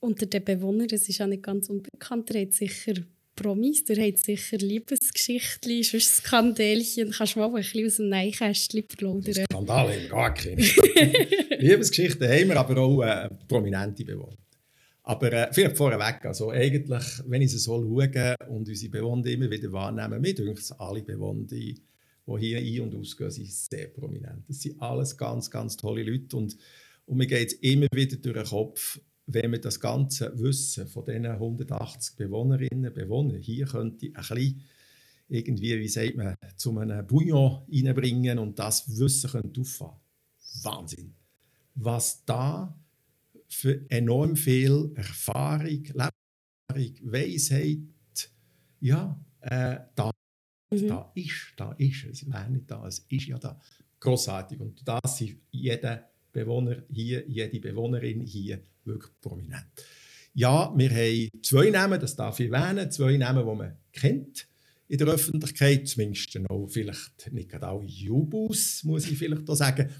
[0.01, 2.95] unter den Bewohnern, das ist auch nicht ganz unbekannt, habt sicher
[3.39, 7.13] Promis, ihr habt sicher Liebesgeschichten, sonst Skandälchen.
[7.13, 9.45] Kannst du mal ein bisschen aus dem Neinkästchen plaudern?
[9.45, 10.57] Skandal haben wir gar keine.
[11.59, 14.37] Liebesgeschichten haben wir, aber auch äh, prominente Bewohner.
[15.05, 19.49] Aber äh, vielleicht vorweg, also eigentlich, wenn ich es so schaue und unsere Bewohner immer
[19.49, 21.81] wieder wahrnehmen, mir denke alle Bewohner, die
[22.39, 24.49] hier ein- und ausgehen, sind sehr prominent.
[24.49, 26.57] Das sind alles ganz, ganz tolle Leute und,
[27.07, 31.05] und mir geht es immer wieder durch den Kopf, wenn man das ganze Wissen von
[31.05, 34.63] diesen 180 Bewohnerinnen und Bewohnern hier könnte ein bisschen
[35.29, 40.01] irgendwie, wie sagt man, zu einem Bouillon reinbringen und das Wissen könnte auffahren.
[40.63, 41.15] Wahnsinn.
[41.75, 42.75] Was da
[43.49, 48.31] für enorm viel Erfahrung, Lebenserfahrung, Weisheit,
[48.81, 50.11] ja, äh, da,
[50.71, 50.89] mhm.
[50.89, 52.31] da ist, da ist es.
[52.31, 53.61] wäre nicht da, es ist ja da.
[54.01, 54.59] Grossartig.
[54.59, 59.67] Und das ist jeder Bewohner hier, jede Bewohnerin hier wirklich prominent.
[60.35, 64.49] Ja, wir haben zwei Namen, das darf ich erwähnen, zwei Namen, die man kennt
[64.89, 69.91] in der Öffentlichkeit, zumindest auch vielleicht nicht gerade alle Jubus, muss ich vielleicht da sagen,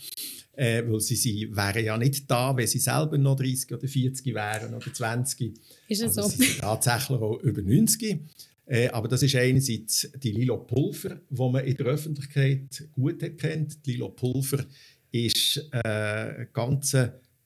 [0.53, 4.35] äh, weil sie, sie wären ja nicht da, wenn sie selber noch 30 oder 40
[4.35, 5.55] wären oder 20.
[5.89, 6.29] Ist es also so?
[6.29, 8.21] Sie sind tatsächlich auch über 90.
[8.67, 13.87] Äh, aber das ist einerseits die Lilo Pulver, die man in der Öffentlichkeit gut kennt.
[13.87, 14.65] Die Lilo Pulver
[15.11, 16.97] ist äh, ganz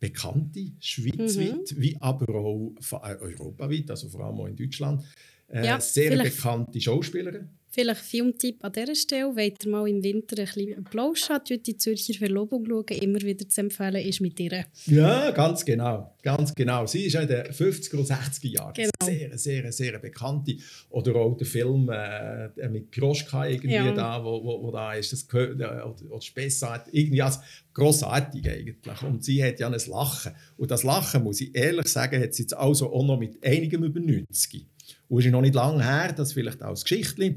[0.03, 1.81] bekannte, schweizweit, mhm.
[1.81, 5.05] wie aber auch äh, europaweit, also vor allem auch in Deutschland.
[5.47, 7.49] Äh, ja, sehr bekannte Schauspielerin.
[7.75, 11.77] Vielleicht Filmtipp an dieser Stelle, wollt ihr mal im Winter ein bisschen Plausch hat, die
[11.79, 14.67] Zürcher Verlobung schauen, immer wieder zu empfehlen ist mit ihr.
[14.85, 16.85] Ja, ganz genau, ganz genau.
[16.85, 18.91] Sie ist in den 50er und 60er Jahren genau.
[19.03, 20.57] sehr, sehr, sehr bekannte.
[20.91, 23.91] Oder auch der Film äh, mit Piroschka irgendwie ja.
[23.93, 27.41] da, wo, wo, wo, da ist, das gehört, äh, oder, oder Spessart, irgendwie als
[27.73, 29.03] grossartig eigentlich.
[29.03, 30.33] Und sie hat ja ein Lachen.
[30.59, 33.83] Und das Lachen, muss ich ehrlich sagen, hat sie jetzt also auch noch mit einigem
[33.85, 34.67] über 90.
[35.12, 37.37] Und es ist noch nicht lange her, das vielleicht auch als Geschichte,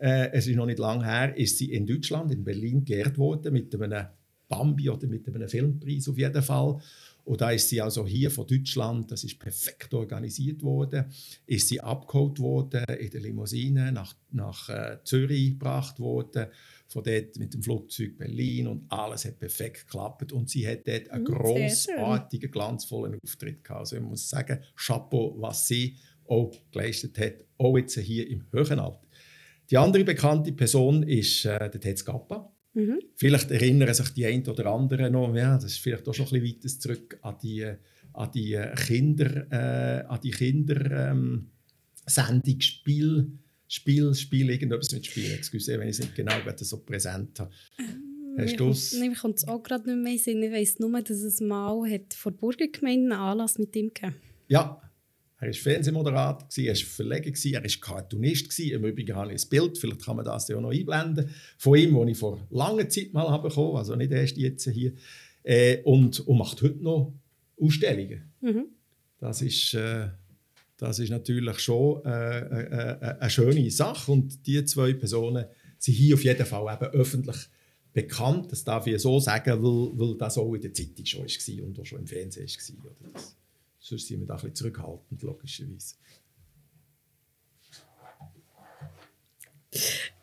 [0.00, 3.52] äh, es ist noch nicht lange her, ist sie in Deutschland, in Berlin, geehrt worden
[3.52, 4.06] mit einem
[4.48, 6.78] Bambi oder mit einem Filmpreis auf jeden Fall.
[7.24, 11.06] Und da ist sie also hier von Deutschland, das ist perfekt organisiert worden,
[11.46, 16.46] ist sie abgeholt worden in der Limousine nach, nach äh, Zürich gebracht worden,
[16.86, 21.10] von dort mit dem Flugzeug Berlin und alles hat perfekt geklappt und sie hat dort
[21.10, 23.80] einen mm, großartigen, glanzvollen Auftritt gehabt.
[23.80, 25.96] Also ich muss sagen, Chapeau, was sie
[26.28, 29.00] auch geleistet hat, auch jetzt hier im höheren Alter.
[29.70, 32.52] Die andere bekannte Person ist äh, der Tetz Gappa.
[32.74, 33.00] Mhm.
[33.14, 36.42] Vielleicht erinnern sich die einen oder anderen noch, ja, das ist vielleicht auch schon ein
[36.42, 37.64] bisschen weiter zurück an die,
[38.12, 41.50] an die Kinder, äh, an die Kinder ähm,
[42.06, 43.32] Sendung Spiel,
[43.66, 47.50] Spiel, Spiel, irgendetwas mit Spiel, excuse, wenn ich es nicht genau so präsent habe.
[47.78, 48.92] Ähm, Hast du es?
[48.92, 50.42] Mir kommt es auch gerade nicht mehr in Sinn.
[50.42, 54.16] Ich weiss nur, dass es mal hat vor der Burgergemeinde einen Anlass mit ihm gegeben
[54.48, 54.80] Ja,
[55.38, 58.58] er war Fernsehmoderator, er war Verleger, er war Cartoonist.
[58.58, 61.76] Im Übrigen habe ich ein Bild, vielleicht kann man das ja auch noch einblenden, von
[61.76, 64.92] ihm, das ich vor langer Zeit mal habe bekommen also nicht erst jetzt hier.
[65.42, 67.14] Äh, und, und macht heute noch
[67.60, 68.32] Ausstellungen.
[68.40, 68.66] Mhm.
[69.18, 70.08] Das, ist, äh,
[70.76, 74.10] das ist natürlich schon äh, äh, äh eine schöne Sache.
[74.10, 75.44] Und diese zwei Personen
[75.78, 77.36] sind hier auf jeden Fall eben öffentlich
[77.92, 78.50] bekannt.
[78.50, 81.80] Das darf ich so sagen, weil, weil das auch in der Zeitung schon war und
[81.80, 82.48] auch schon im Fernsehen
[82.82, 82.90] war.
[82.90, 83.36] Oder das
[83.88, 85.94] Sonst sind wir da ein bisschen zurückhaltend, logischerweise.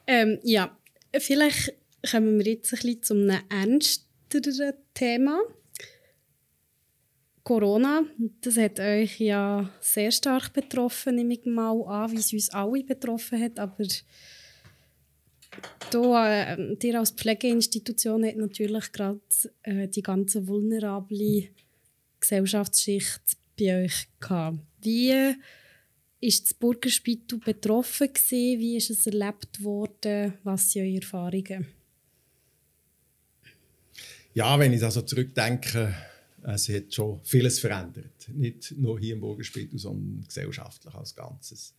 [0.05, 0.77] Ähm, ja,
[1.17, 1.73] vielleicht
[2.11, 5.39] kommen wir jetzt ein bisschen zu einem ernsteren Thema.
[7.43, 8.03] Corona,
[8.41, 12.83] das hat euch ja sehr stark betroffen, nehme ich mal an, wie es uns alle
[12.83, 13.85] betroffen hat, aber
[15.91, 19.21] Du, äh, dir als Pflegeinstitution hat natürlich gerade
[19.61, 21.49] äh, die ganze vulnerable
[22.19, 24.59] Gesellschaftsschicht bei euch gehabt.
[24.81, 25.35] Wie
[26.19, 28.59] ist das Burgerspital betroffen gewesen?
[28.59, 30.33] Wie ist es erlebt worden?
[30.43, 31.67] Was sind eure Erfahrungen?
[34.33, 35.93] Ja, wenn ich also zurückdenke,
[36.43, 38.29] es hat schon vieles verändert.
[38.29, 41.75] Nicht nur hier im Burgerspital, sondern gesellschaftlich als Ganzes.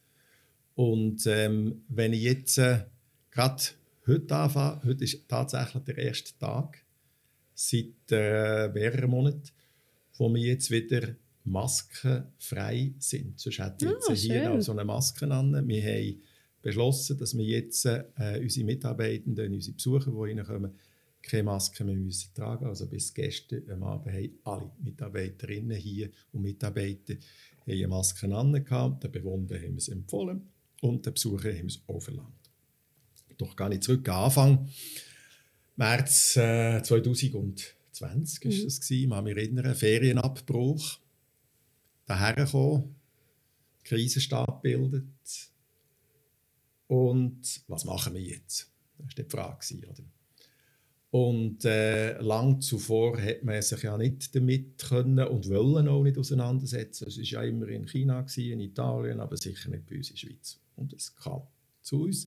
[0.74, 2.84] Und ähm, wenn ich jetzt äh,
[3.30, 3.62] gerade
[4.06, 6.78] heute anfange, heute ist tatsächlich der erste Tag
[7.54, 9.50] seit äh, mehreren Monaten,
[10.16, 13.38] wo wir jetzt wieder maskenfrei sind.
[13.38, 15.68] Sonst hätte ich jetzt oh, hier noch so eine Maske an.
[15.68, 16.22] Wir haben
[16.62, 18.04] beschlossen, dass wir jetzt äh,
[18.40, 20.72] unsere Mitarbeitenden, unsere Besucher, die reinkommen,
[21.22, 26.42] keine Maske mehr müssen tragen Also bis gestern am Abend haben alle Mitarbeiterinnen hier und
[26.42, 27.14] Mitarbeiter
[27.66, 28.52] eine Maske an.
[28.52, 30.42] Den Bewohnern haben wir es empfohlen
[30.80, 32.50] und den Besuchern haben wir es auch verlangt.
[33.38, 34.08] Doch gar nicht zurück.
[34.08, 34.68] Anfang
[35.76, 38.50] März äh, 2020 mhm.
[38.50, 40.98] ist es gewesen, mal mich erinnern, Ferienabbruch,
[42.06, 42.96] daher gekommen,
[43.84, 45.50] Krisenstab bildet
[46.86, 48.70] und was machen wir jetzt?
[48.98, 49.76] Das war die Frage.
[49.76, 50.04] Oder?
[51.10, 56.18] Und äh, lang zuvor hat man sich ja nicht damit können und wollen auch nicht
[56.18, 57.06] auseinandersetzen.
[57.06, 60.20] Es war ja immer in China, in Italien, aber sicher nicht bei uns in der
[60.20, 60.58] Schweiz.
[60.74, 61.42] Und es kam
[61.82, 62.26] zu uns.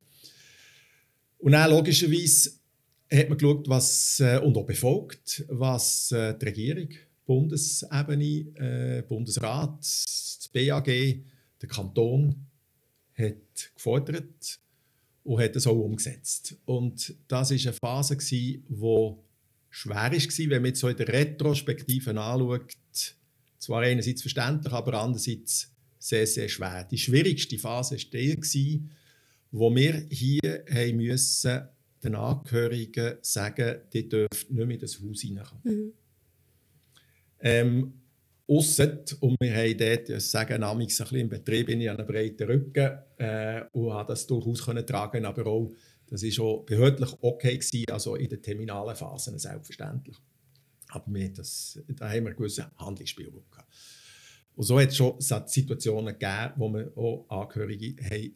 [1.39, 2.51] Und dann logischerweise
[3.11, 6.89] hat man geschaut, was, äh, und auch befolgt, was äh, die Regierung,
[7.27, 12.47] Bundesebene, äh, Bundesrat, das BAG, der Kanton
[13.13, 14.59] hat gefordert
[15.23, 16.55] und hat es auch umgesetzt.
[16.65, 18.63] Und das war eine Phase, die
[19.69, 22.75] schwer war, wenn man jetzt so in der Retrospektive anschaut.
[23.59, 26.87] Zwar einerseits verständlich, aber andererseits sehr, sehr schwer.
[26.89, 28.83] Die schwierigste Phase war die,
[29.51, 31.67] wo wir hier haben müssen,
[32.01, 35.61] den Angehörigen sagen, die dürfen nicht mehr in das Haus hineinkommen.
[35.63, 35.93] Mhm.
[37.39, 37.93] Ähm,
[38.49, 42.47] Ausser, und wir haben dort, ich sage namens ein bisschen im Betrieb, in einen breiten
[42.47, 45.73] Rücken äh, und habe das durchaus können tragen, aber auch,
[46.07, 50.15] das war auch behördlich okay gewesen, also in den terminalen Phasen selbstverständlich.
[50.87, 53.69] Aber wir, das, da haben wir einen gewissen Handlungsspielraum gehabt.
[54.55, 58.35] Und so hat es schon Situationen gegeben, wo wir auch Angehörige haben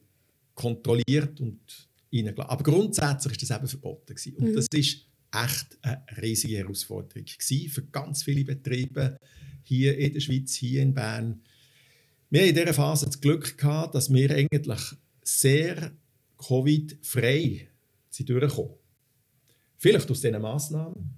[0.54, 2.50] kontrolliert und reingelassen.
[2.52, 4.14] Aber grundsätzlich war das eben verboten.
[4.14, 4.36] Gewesen.
[4.36, 4.56] Und mhm.
[4.56, 9.17] das war echt eine riesige Herausforderung gewesen für ganz viele Betriebe
[9.63, 11.41] hier in der Schweiz, hier in Bern.
[12.30, 15.91] Wir haben in dieser Phase das Glück gehabt, dass wir eigentlich sehr
[16.38, 17.67] Covid-frei
[18.20, 18.76] durchgekommen
[19.78, 21.15] Vielleicht aus diesen Massnahmen,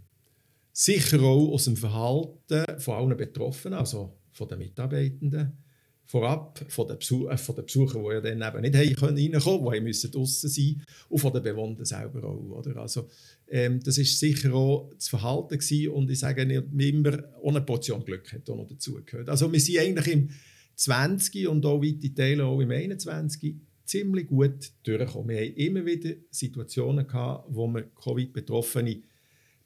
[0.72, 5.63] sicher auch aus dem Verhalten von allen Betroffenen, also von den Mitarbeitenden,
[6.06, 9.74] vorab von den, Besuch äh, von den Besuchern, die ja dann eben nicht reinkommen konnten,
[9.74, 12.60] die müssen draußen sein und von den Bewohnern selber auch.
[12.60, 12.78] Oder?
[12.78, 13.10] Also,
[13.48, 18.04] ähm, das war sicher auch das Verhalten gewesen, und ich sage nicht immer, ohne Portion
[18.04, 19.30] Glück hat auch noch dazugehört.
[19.30, 20.30] Also wir sind eigentlich im
[20.76, 25.30] 20 und auch weite Teile auch im 21 ziemlich gut durchgekommen.
[25.30, 29.02] Wir hatten immer wieder Situationen gehabt, wo wir Covid-betroffene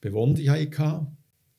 [0.02, 1.17] Bewohner hatten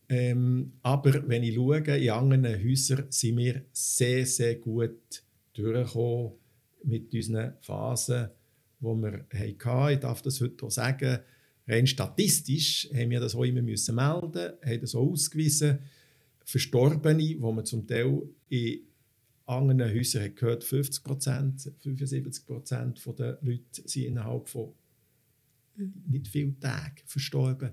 [0.08, 6.32] ähm, aber wenn ich schaue, in anderen Häusern sind wir sehr, sehr gut durchgekommen
[6.84, 8.28] mit unseren Phasen,
[8.80, 9.92] die wir hatten.
[9.92, 11.18] Ich darf das heute auch sagen.
[11.66, 15.80] Rein statistisch haben wir das auch immer müssen melden, haben das auch ausgewiesen.
[16.42, 18.80] Verstorbene, wo man zum Teil in
[19.44, 24.72] anderen Häusern hat gehört, 50 Prozent, 75 Prozent der Leute sind innerhalb von
[25.76, 25.92] mhm.
[26.06, 27.72] nicht vielen Tagen verstorben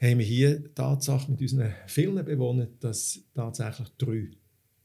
[0.00, 4.30] haben wir hier Tatsache mit unseren vielen Bewohnern, dass tatsächlich drei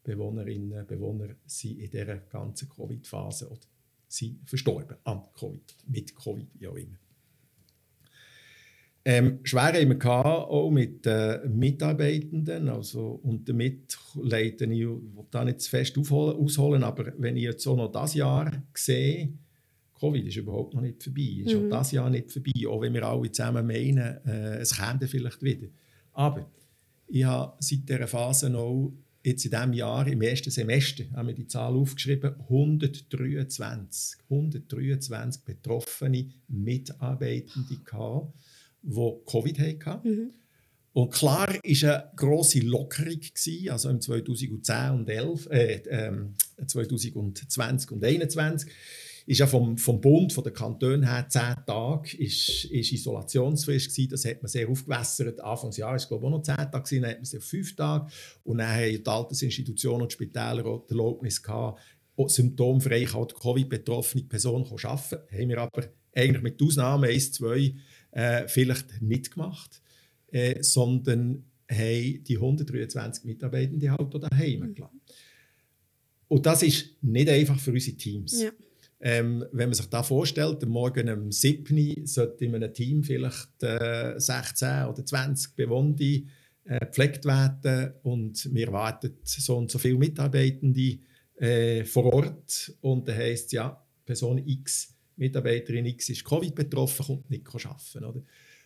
[0.04, 3.62] Bewohnerinnen und Bewohner sind in dieser ganzen Covid-Phase oder
[4.08, 6.98] sind verstorben an Covid, mit Covid, wie auch immer.
[9.08, 12.70] Ähm, schwer haben wir auch mit den Mitarbeitenden.
[12.70, 17.38] Also, und damit leite ich, ich will da nicht zu fest aufholen, ausholen, aber wenn
[17.38, 19.34] ich jetzt auch noch das Jahr sehe,
[20.00, 21.66] Covid ist überhaupt noch nicht vorbei, ist mhm.
[21.66, 25.42] auch das Jahr nicht vorbei, auch wenn wir alle zusammen meinen, äh, es käme vielleicht
[25.42, 25.68] wieder.
[26.14, 26.50] Aber
[27.08, 31.36] ich habe seit dieser Phase noch jetzt in diesem Jahr, im ersten Semester, haben wir
[31.36, 38.34] die Zahl aufgeschrieben, 123, 123 betroffene Mitarbeitende gehabt,
[38.82, 40.10] die Covid hatten.
[40.10, 40.32] Mhm.
[40.94, 46.12] Und klar war eine grosse Lockerung, gewesen, also im 2010 und 11, äh, äh,
[46.66, 48.72] 2020 und 2021
[49.28, 54.10] ist ja vom, vom Bund, von den Kantonen her, zehn Tage ist, ist Isolationsfrist gewesen.
[54.12, 55.42] Das hat man sehr aufgewässert.
[55.42, 57.44] Anfangsjahr war es, glaube ich, auch noch zehn Tage, gewesen, dann hat man es auf
[57.44, 58.12] fünf Tage.
[58.44, 61.82] Und dann haben die Altersinstitutionen und die Spitäler auch die Erlaubnis gehabt,
[62.28, 65.18] symptomfrei kann die Covid-betroffene Person arbeiten.
[65.32, 65.84] Haben wir aber
[66.14, 67.76] eigentlich mit Ausnahme eins, zwei
[68.12, 69.82] äh, vielleicht nicht gemacht,
[70.28, 75.02] äh, sondern haben die 123 Mitarbeitenden halt auch daheim gelassen.
[76.28, 78.42] Und das ist nicht einfach für unsere Teams.
[78.42, 78.52] Ja.
[79.08, 83.62] Ähm, wenn man sich da vorstellt, am Morgen um 7 sollte in einem Team vielleicht
[83.62, 86.24] äh, 16 oder 20 Bewohner äh,
[86.80, 90.98] gepflegt werden und wir warten so und so viele Mitarbeitende
[91.36, 97.30] äh, vor Ort und dann heisst ja, Person X, Mitarbeiterin X ist Covid betroffen, kommt
[97.30, 98.06] nicht arbeiten.
[98.06, 98.24] Oder?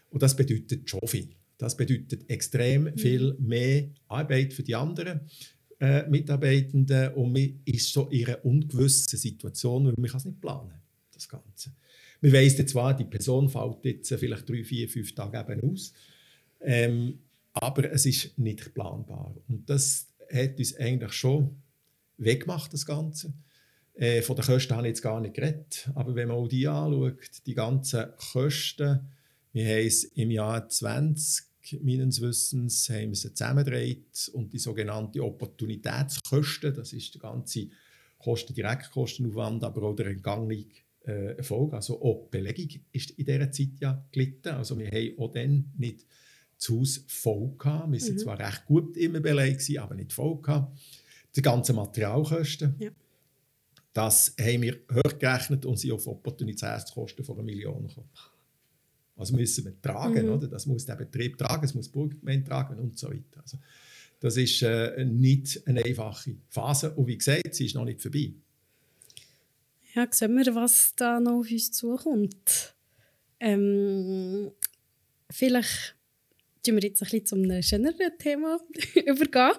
[0.09, 1.31] Und das bedeutet schon viel.
[1.57, 2.97] Das bedeutet extrem mhm.
[2.97, 5.19] viel mehr Arbeit für die anderen
[5.79, 10.73] äh, Mitarbeitenden und man ist so in einer ungewissen Situation, weil man es nicht planen
[11.13, 11.71] das Ganze.
[12.21, 15.93] Wir wissen zwar, die Person fällt jetzt vielleicht drei, vier, fünf Tage eben aus,
[16.61, 17.19] ähm,
[17.53, 19.35] aber es ist nicht planbar.
[19.47, 21.61] Und das hat uns eigentlich schon
[22.17, 23.33] weggemacht, das Ganze.
[23.93, 26.67] Äh, von den Kosten habe ich jetzt gar nicht geredet, aber wenn man auch die
[26.67, 28.99] anschaut, die ganzen Kosten,
[29.51, 31.48] wir haben es im Jahr 20
[31.81, 37.67] meines Wissens haben wir sie zusammengedreht und die sogenannte Opportunitätskosten, das ist der ganze
[38.17, 40.65] Kosten, Direktkostenaufwand, aber auch der entgangene
[41.05, 44.49] äh, Erfolg, also auch die Belegung ist in dieser Zeit ja gelitten.
[44.49, 46.05] Also wir haben auch dann nicht
[46.57, 47.91] das Haus voll gehabt.
[47.91, 48.17] Wir waren mhm.
[48.17, 50.77] zwar recht gut immer belegt, aber nicht voll gehabt.
[51.35, 52.89] Die ganzen Materialkosten, ja.
[53.93, 58.09] das haben wir hochgerechnet und sind auf Opportunitätskosten von einer Million gekommen.
[59.19, 60.31] Also müssen wir tragen, mhm.
[60.33, 60.47] oder?
[60.47, 63.41] Das muss der Betrieb tragen, das muss Burggemeinde tragen und so weiter.
[63.41, 63.57] Also,
[64.21, 68.31] das ist äh, nicht eine einfache Phase und wie gesagt, sie ist noch nicht vorbei.
[69.93, 72.73] Ja, sehen wir, was da noch auf uns zukommt.
[73.39, 74.51] Ähm,
[75.29, 75.95] vielleicht
[76.65, 78.59] tun wir jetzt ein bisschen zu einem schöneren Thema
[79.05, 79.53] übergehen.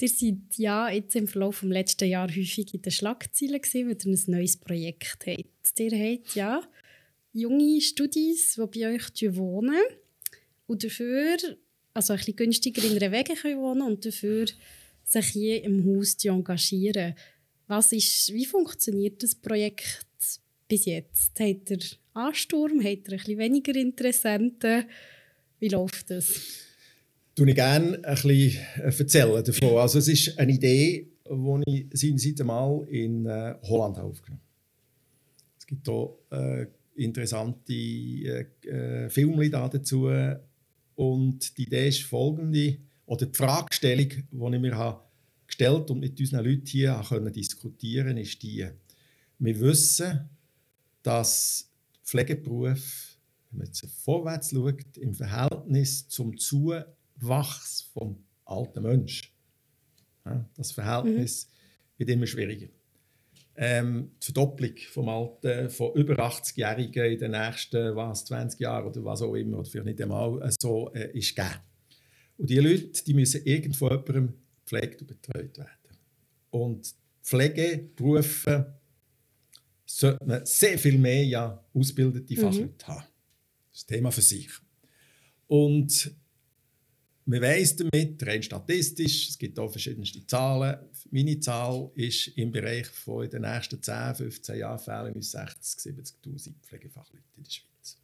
[0.00, 3.96] Ihr seid ja jetzt im Verlauf des letzten Jahres häufig in den Schlagzeilen gewesen, weil
[3.96, 5.80] ihr ein neues Projekt habt.
[5.80, 6.62] Ihr habt ja
[7.32, 9.80] junge Studis, die bei euch wohnen
[10.66, 11.36] und dafür
[11.94, 14.46] also ein bisschen günstiger in einer Wege wohnen und dafür
[15.04, 17.14] sich hier im Haus engagieren.
[17.66, 20.06] Was ist, wie funktioniert das Projekt
[20.68, 21.38] bis jetzt?
[21.38, 21.78] Hat er
[22.14, 22.82] Ansturm?
[22.82, 24.84] Hat er ein bisschen weniger Interessenten?
[25.58, 26.40] Wie läuft das?
[27.34, 29.78] tue ich gerne ein bisschen äh, erzählen davon.
[29.78, 34.52] Also es ist eine Idee, die ich seinerzeit einmal in äh, Holland aufgenommen habe.
[35.58, 40.10] Es gibt hier äh, interessante äh, äh, Filme dazu.
[40.94, 45.02] Und die Idee ist folgende, oder die Fragestellung, die ich mir habe
[45.46, 48.66] gestellt und mit unseren Leuten hier können diskutieren ist die,
[49.38, 50.30] wir wissen,
[51.02, 51.70] dass
[52.04, 53.18] Pflegeberuf,
[53.50, 59.28] wenn man jetzt vorwärts schaut, im Verhältnis zum Zuwachs vom alten Menschen,
[60.24, 61.98] ja, das Verhältnis mhm.
[61.98, 62.68] wird immer schwieriger
[63.56, 69.04] ähm, die Verdopplung vom Alten von über 80-Jährigen in den nächsten was, 20 Jahren oder
[69.04, 71.60] was auch immer, oder vielleicht nicht einmal äh, so, äh, ist gegeben.
[72.38, 74.34] Und diese Leute die müssen irgendwo jemandem
[74.64, 75.98] gepflegt und betreut werden.
[76.50, 78.74] Und Pflegeberufe
[79.84, 82.38] sollte man sehr viel mehr ja, ausgebildete mhm.
[82.38, 83.04] Fachleute haben.
[83.72, 84.50] Das Thema für sich.
[85.46, 86.14] Und
[87.24, 90.76] man weiß damit, rein statistisch, es gibt auch verschiedenste Zahlen.
[91.10, 95.94] Meine Zahl ist im Bereich von in den nächsten 10, 15 Jahren fehlen uns 60,
[95.94, 97.98] 70.000 Pflegefachleute in der Schweiz.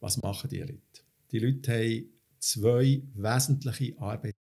[0.00, 0.78] Was machen die Leute?
[1.32, 2.04] Die Leute haben
[2.38, 4.36] zwei wesentliche Arbeiten.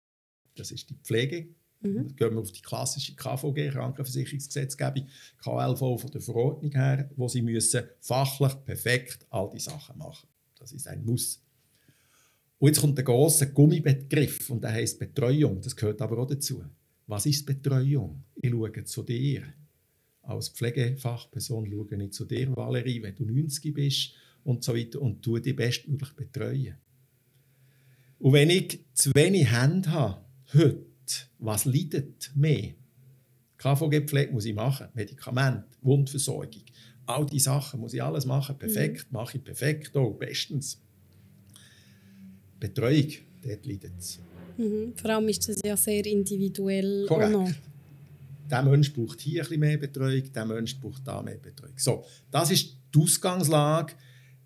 [0.57, 1.49] Das ist die Pflege.
[1.81, 1.95] Mhm.
[1.95, 5.09] Dann gehen wir auf die klassische KVG, Krankenversicherungsgesetzgebung,
[5.43, 10.29] KLV von der Verordnung her, wo sie müssen fachlich perfekt all die Sachen machen.
[10.59, 11.44] Das ist ein Muss.
[12.65, 15.61] Und jetzt kommt der große Gummibegriff und der heißt Betreuung.
[15.61, 16.65] Das gehört aber auch dazu.
[17.07, 18.25] Was ist Betreuung?
[18.37, 19.43] Ich schaue zu dir.
[20.23, 25.21] Als Pflegefachperson schaue ich zu dir, Valerie, wenn du 90 bist und so weiter und
[25.21, 26.77] tue dich bestmöglich betreuen.
[28.19, 30.87] Und wenn ich zu wenig Hände habe, heute,
[31.41, 32.73] was leidet mehr?
[33.59, 36.62] KVG-Pflege muss ich machen, Medikamente, Wundversorgung,
[37.05, 39.19] all diese Sachen muss ich alles machen, perfekt, mhm.
[39.19, 40.81] mache ich perfekt, oh, bestens.
[42.69, 43.09] Betreuung,
[43.43, 44.21] dort leidet es.
[44.57, 44.93] Mhm.
[44.97, 47.07] Vor allem ist das ja sehr individuell.
[47.07, 47.61] Korrekt.
[48.51, 51.75] Der Mensch braucht hier ein bisschen mehr Betreuung, der Mensch braucht da mehr Betreuung.
[51.77, 53.95] So, das ist die Ausgangslage,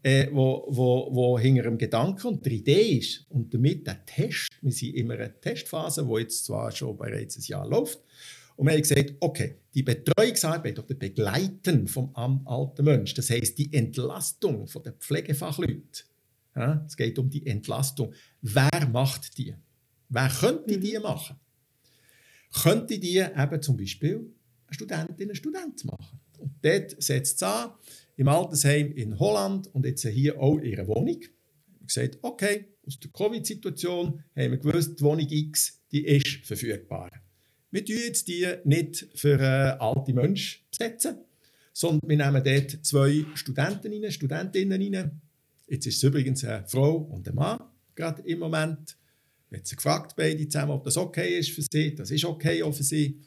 [0.03, 3.27] äh, wo, wo, wo hinter dem Gedanken und der Idee ist.
[3.29, 7.37] Und damit der Test, wir sind immer in einer Testphase, die jetzt zwar schon bereits
[7.37, 8.01] ein Jahr läuft,
[8.59, 13.73] und wir haben gesagt, okay, die Betreuungsarbeit oder Begleiten vom alten Menschen, das heißt die
[13.73, 16.03] Entlastung von der Pflegefachleute,
[16.59, 18.13] ja, es geht um die Entlastung.
[18.43, 19.55] Wer macht die?
[20.09, 20.81] Wer könnte mhm.
[20.81, 21.37] die machen?
[22.63, 24.17] Könnte die eben zum Beispiel
[24.67, 26.21] eine Studentin, einen Student machen?
[26.39, 27.73] Und dort setzt es an,
[28.17, 31.21] im Altersheim in Holland und jetzt hier auch ihre Wohnung.
[31.21, 37.11] Wir gesagt, okay, aus der Covid-Situation haben wir gewusst, die Wohnung X die ist verfügbar.
[37.71, 41.19] Wir tun jetzt die nicht für äh, alte Menschen besetzen,
[41.73, 45.21] sondern wir nehmen dort zwei Studenten rein, Studentinnen rein,
[45.69, 47.59] Jetzt ist es übrigens eine Frau und ein Mann,
[47.95, 48.97] gerade im Moment.
[49.51, 51.95] Wir haben sie gefragt, beide zusammen, ob das okay ist für sie.
[51.95, 53.21] Das ist okay auch für sie.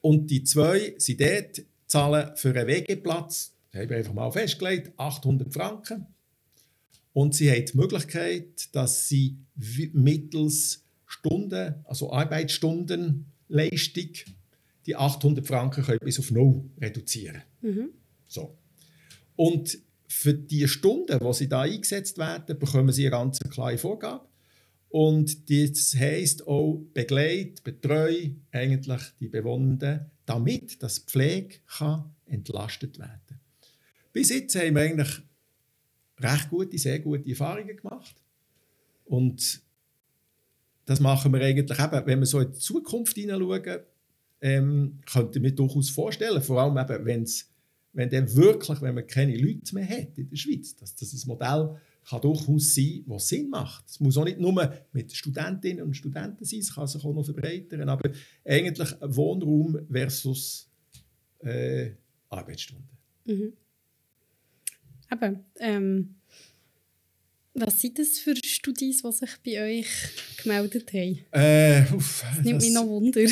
[0.00, 4.92] Und die zwei sind dort, zahlen für einen Wegeplatz, das haben wir einfach mal festgelegt,
[4.96, 6.06] 800 Franken.
[7.12, 9.36] Und sie haben die Möglichkeit, dass sie
[9.92, 14.10] mittels Stunden, also Arbeitsstundenleistung,
[14.86, 17.42] die 800 Franken können bis auf null reduzieren.
[17.60, 17.90] Mhm.
[18.26, 18.56] So.
[19.36, 19.78] Und
[20.10, 24.26] für die Stunden, die sie da eingesetzt werden, bekommen sie eine ganz klare Vorgabe.
[24.88, 33.20] Und das heisst auch begleit, betreu eigentlich die Bewohnenden, damit das Pflege kann entlastet werden
[33.28, 33.40] kann.
[34.12, 35.22] Bis jetzt haben wir eigentlich
[36.18, 38.16] recht gute, sehr gute Erfahrungen gemacht.
[39.04, 39.62] Und
[40.86, 43.80] das machen wir eigentlich eben, wenn wir so in die Zukunft hineinschauen,
[44.40, 47.48] ähm, könnte mir durchaus vorstellen, vor allem eben, wenn's,
[47.92, 51.28] wenn dann wirklich, wenn man keine Leute mehr hat in der Schweiz, dass das ein
[51.28, 51.76] Modell
[52.08, 53.84] kann durchaus sein, was Sinn macht.
[53.88, 57.24] Es muss auch nicht nur mit Studentinnen und Studenten sein, es kann sich auch noch
[57.24, 58.10] verbreitern, aber
[58.44, 60.68] eigentlich Wohnraum versus
[61.40, 61.90] äh,
[62.28, 62.88] Arbeitsstunden.
[63.26, 63.52] Mhm.
[65.08, 66.14] Aber ähm,
[67.54, 69.88] was sind das für Studis, die sich bei euch
[70.42, 71.18] gemeldet haben?
[71.32, 73.20] Äh, uff, das nimmt mich noch Wunder.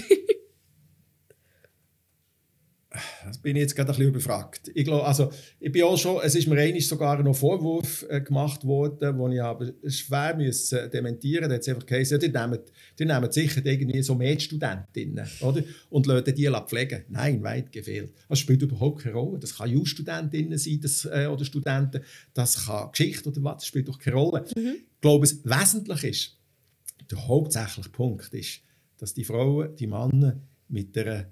[3.25, 4.71] das bin ich jetzt gerade ein bisschen überfragt.
[4.75, 5.31] Ich glaube, also,
[5.61, 9.29] ich bin auch schon, es ist mir eigentlich sogar noch Vorwurf äh, gemacht worden, wo
[9.29, 11.49] ich aber schwer müssen dementieren.
[11.49, 12.59] Da hat es einfach geheißen, ja, die, nehmen,
[12.99, 15.63] die nehmen sicher irgendwie so Mädstudentinnen, oder?
[15.91, 17.05] Und lassen die pflegen.
[17.09, 18.13] Nein, weit gefehlt.
[18.29, 19.39] Das spielt überhaupt keine Rolle.
[19.39, 22.03] Das kann Jus-Studentinnen sein das, äh, oder Studenten,
[22.35, 24.45] das kann Geschichte oder was, das spielt doch keine Rolle.
[24.57, 24.77] Mhm.
[24.95, 26.39] Ich glaube, es wesentlich ist,
[27.11, 28.61] der hauptsächliche Punkt ist,
[28.99, 31.27] dass die Frauen, die Männer mit einer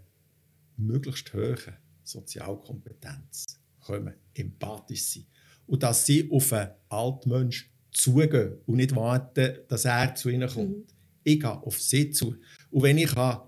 [0.76, 3.44] möglichst hohen Sozialkompetenz
[3.80, 5.26] kommen, empathisch sein.
[5.66, 10.48] Und dass sie auf einen alten Menschen zugehen und nicht warten, dass er zu ihnen
[10.48, 10.76] kommt.
[10.76, 10.84] Mhm.
[11.24, 12.36] Ich gehe auf sie zu.
[12.70, 13.40] Und wenn ich kann,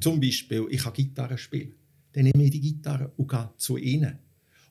[0.00, 1.74] zum Beispiel ich kann Gitarre spielen
[2.14, 4.18] dann nehme ich die Gitarre und gehe zu ihnen.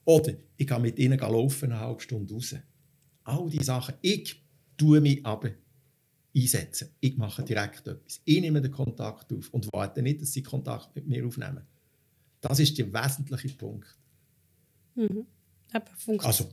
[0.05, 2.55] Oder ich gehe mit ihnen laufen eine halbe Stunde raus.
[3.25, 3.95] All diese Sachen.
[4.01, 4.41] Ich
[4.77, 5.51] tue mich aber
[6.35, 6.89] einsetzen.
[6.99, 8.21] Ich mache direkt etwas.
[8.23, 11.63] Ich nehme den Kontakt auf und warte nicht, dass sie Kontakt mit mir aufnehmen.
[12.43, 13.87] Das ist der wesentliche Punkt.
[14.95, 15.25] Mhm.
[16.19, 16.49] also,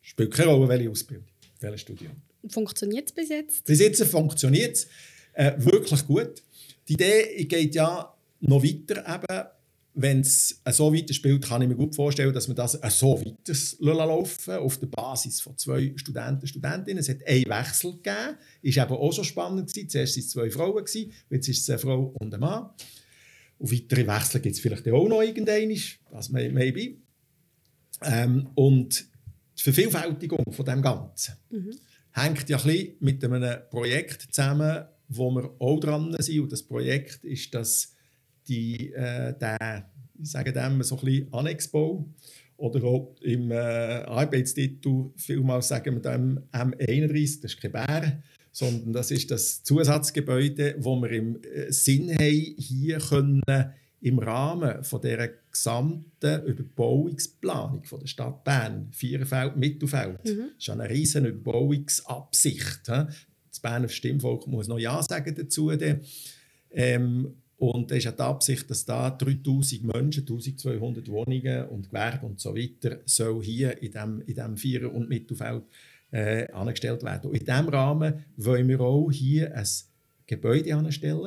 [0.00, 1.26] spielt keine Rolle, welche Ausbildung,
[1.60, 2.12] welches Studium.
[2.48, 3.64] Funktioniert es bis jetzt?
[3.66, 4.88] Bis jetzt funktioniert es
[5.34, 6.42] äh, wirklich gut.
[6.88, 9.04] Die Idee geht ja noch weiter.
[9.06, 9.48] Eben,
[9.94, 13.94] wenn es so weiter spielt, kann ich mir gut vorstellen, dass man das so weiter
[13.94, 16.98] laufen auf der Basis von zwei Studenten und Studentinnen.
[16.98, 18.38] Es hat einen Wechsel gegeben.
[18.62, 19.90] Ist eben auch schon spannend gewesen.
[19.90, 20.84] Zuerst waren es zwei Frauen,
[21.30, 22.70] jetzt ist es eine Frau und ein Mann.
[23.62, 25.72] Und weitere Wechsel gibt es vielleicht auch noch irgendwann,
[26.10, 26.96] das maybe.
[28.02, 29.06] Ähm, und
[29.56, 31.70] die Vervielfältigung von dem Ganzen mhm.
[32.10, 36.40] hängt ja ein bisschen mit einem Projekt zusammen, wo wir auch dran sind.
[36.40, 37.94] Und das Projekt ist das,
[38.48, 42.12] die, äh, der, ich sage dem, so ein bisschen Annexbau
[42.56, 48.22] oder auch im äh, Arbeitstitel vielmals sagen wir dem M31, das ist kein Bär,
[48.52, 53.42] sondern das ist das Zusatzgebäude, wo wir im äh, Sinn haben, hier können
[54.02, 60.50] im Rahmen von der gesamten Überbauungsplanung von der Stadt Bern, Vierfeld, Mittelfeld, mhm.
[60.58, 62.88] ist eine riesige Überbauungsabsicht.
[62.88, 65.72] Das Berner Stimmvolk muss noch Ja sagen dazu.
[66.70, 72.26] Ähm, und es ist auch die Absicht, dass da 3000 Menschen, 1200 Wohnungen und Gewerbe
[72.26, 75.62] und so weiter soll hier in diesem in dem Vier- und Mittelfeld
[76.12, 77.30] äh, angestellt werden.
[77.30, 79.66] Und in diesem Rahmen wollen wir auch hier ein
[80.26, 81.26] Gebäude anstellen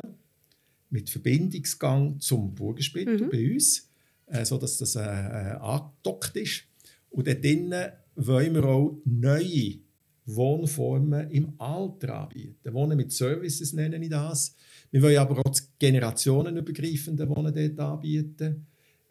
[0.89, 3.29] mit Verbindungsgang zum Burgerspital mhm.
[3.29, 3.89] bei uns,
[4.27, 6.63] äh, sodass das äh, äh, angedockt ist.
[7.09, 9.79] Und dort drinnen wollen wir auch neue
[10.25, 12.73] Wohnformen im Alter anbieten.
[12.73, 14.55] Wohnen mit Services nenne ich das.
[14.91, 18.65] Wir wollen aber auch das generationenübergreifende Wohnen dort anbieten.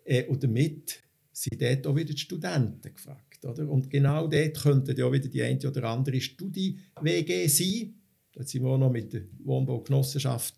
[0.05, 1.01] Äh, und damit
[1.33, 3.34] sind dort auch wieder die Studenten gefragt.
[3.45, 3.69] Oder?
[3.69, 7.95] Und genau dort könnte ja wieder die eine oder andere Studi-WG sein.
[8.33, 10.55] Da sind wir auch noch mit der Wohnbaugenossenschaft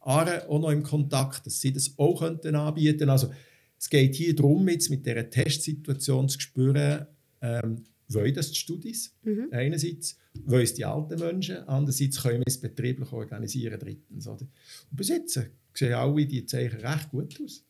[0.00, 3.30] Aare auch noch im Kontakt, dass sie das auch könnten anbieten Also
[3.78, 7.06] es geht hier darum, jetzt mit dieser Testsituation zu spüren,
[7.40, 9.48] ähm, wollen das die Studis mhm.
[9.50, 14.26] einerseits, wollen es die alten Menschen, andererseits können wir es betrieblich organisieren, drittens.
[14.26, 14.42] Oder?
[14.90, 15.40] Und bis jetzt
[15.72, 17.64] sehen alle die Zeichen recht gut aus.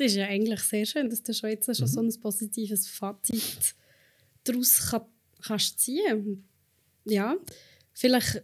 [0.00, 1.86] Das ist ja eigentlich sehr schön, dass du schon jetzt schon mhm.
[1.86, 3.74] so ein positives Fazit
[4.44, 5.02] daraus kann,
[5.42, 6.42] kannst ziehen
[7.04, 7.36] Ja,
[7.92, 8.42] vielleicht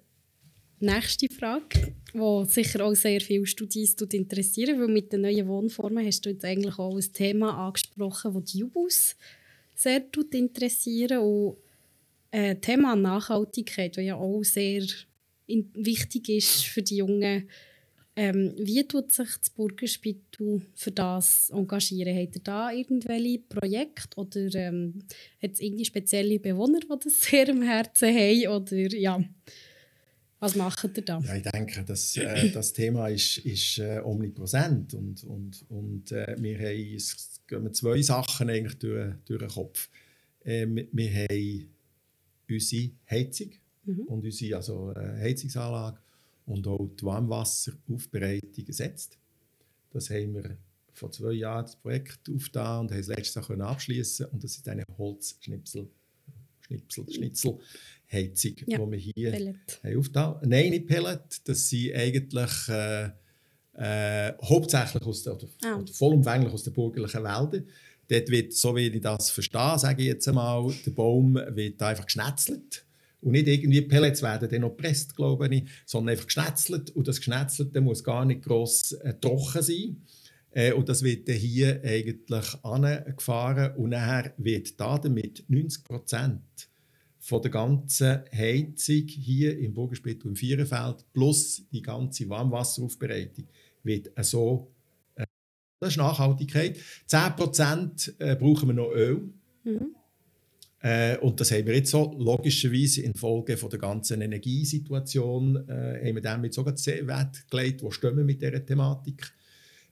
[0.79, 6.27] nächste Frage, die sicher auch sehr viele Studis interessieren, weil mit den neuen Wohnformen hast
[6.27, 9.17] du jetzt eigentlich auch ein Thema angesprochen, das die Jubus
[9.75, 10.03] sehr
[10.35, 11.57] interessieren und
[12.33, 14.85] äh, Thema Nachhaltigkeit, das ja auch sehr
[15.47, 17.49] wichtig ist für die jungen
[18.17, 22.17] ähm, wie tut sich das Burgerspital für das engagieren?
[22.17, 25.03] Hat ihr da irgendwelche Projekte oder ähm,
[25.43, 28.49] hat es irgendwie spezielle Bewohner, die das sehr im Herzen haben?
[28.49, 29.23] Oder ja,
[30.41, 31.21] was macht ihr da?
[31.21, 36.37] Ja, ich denke, das, äh, das Thema ist, ist äh, omnipräsent und, und, und äh,
[36.39, 39.89] wir haben es gehen zwei Sachen eigentlich durch, durch den Kopf.
[40.43, 41.69] wir, wir haben
[42.49, 43.53] unsere Heizung
[43.87, 44.01] Mhm.
[44.01, 45.99] und unsere also, äh, Heizungsanlage
[46.47, 49.19] und auch die Warmwasseraufbereitung ersetzt.
[49.93, 50.57] Das haben wir
[50.93, 54.57] vor zwei Jahren das Projekt aufgetan und haben es letztes Jahr können abschließen und das
[54.57, 55.89] ist eine Holzschnipsel,
[56.61, 59.81] Schnipsel, Schnitzelheizung, Ja, die wir hier Pellet.
[59.85, 60.37] haben aufgetan.
[60.49, 63.11] Nein, nicht Pellet, das sind eigentlich äh,
[63.75, 65.77] äh, hauptsächlich aus der, oder, Ah.
[65.77, 67.67] oder vollumfänglich aus den bürgerlichen Wäldern.
[68.09, 72.07] Dort wird, so wie ich das verstehe, sage ich jetzt einmal, der Baum wird einfach
[72.07, 72.86] geschnetzelt.
[73.27, 76.91] Und nicht irgendwie Pellets werden dann noch gepresst, glaube ich, sondern einfach geschnetzelt.
[76.91, 79.97] Und das Geschnetzelte muss gar nicht gross äh, trocken sein.
[80.53, 83.75] Äh, und das wird dann hier eigentlich angefahren.
[83.75, 86.69] Und nachher wird da damit 90 Prozent
[87.19, 93.49] von der ganzen Heizung hier im Burgenspittel im Vierenfeld plus die ganze Warmwasseraufbereitung
[93.83, 94.71] wird so
[95.17, 95.27] äh,
[95.81, 96.79] das ist Nachhaltigkeit.
[97.09, 99.31] 10% äh, brauchen wir noch Öl.
[99.65, 99.96] Mhm.
[100.87, 106.15] Äh, und das haben wir jetzt so logischerweise infolge von der ganzen Energiesituation äh, haben
[106.15, 109.33] wir damit sogar sehr Wert gelegt, wo stehen wir mit dieser Thematik.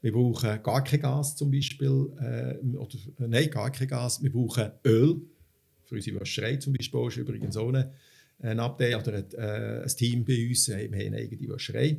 [0.02, 4.22] Wir brauchen gar kein Gas zum Beispiel, äh, oder, äh, nein, gar kein Gas.
[4.22, 5.20] Wir brauchen Öl
[5.84, 7.08] für unsere Wäscherei zum Beispiel.
[7.08, 7.72] ist übrigens auch
[8.38, 10.68] ein Update oder ein, äh, ein Team bei uns.
[10.68, 11.96] äh, Wir haben eine eigene Wäscherei.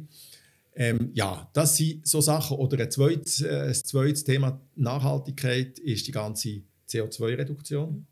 [0.74, 2.56] Ähm, ja, das sind so Sachen.
[2.56, 8.06] Oder ein zweites, äh, ein zweites Thema Nachhaltigkeit ist die ganze CO2-Reduktion.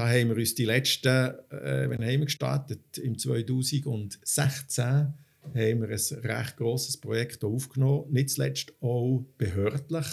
[0.00, 1.08] Da haben wir uns die letzten,
[1.50, 5.12] äh, wenn haben wir gestartet, im 2016 haben
[5.52, 10.06] wir ein recht grosses Projekt aufgenommen, nicht zuletzt auch behördlich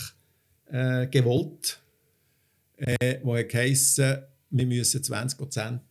[0.65, 1.79] äh, gewollt,
[2.75, 5.81] äh, wo heissen, wir müssen 20 Prozent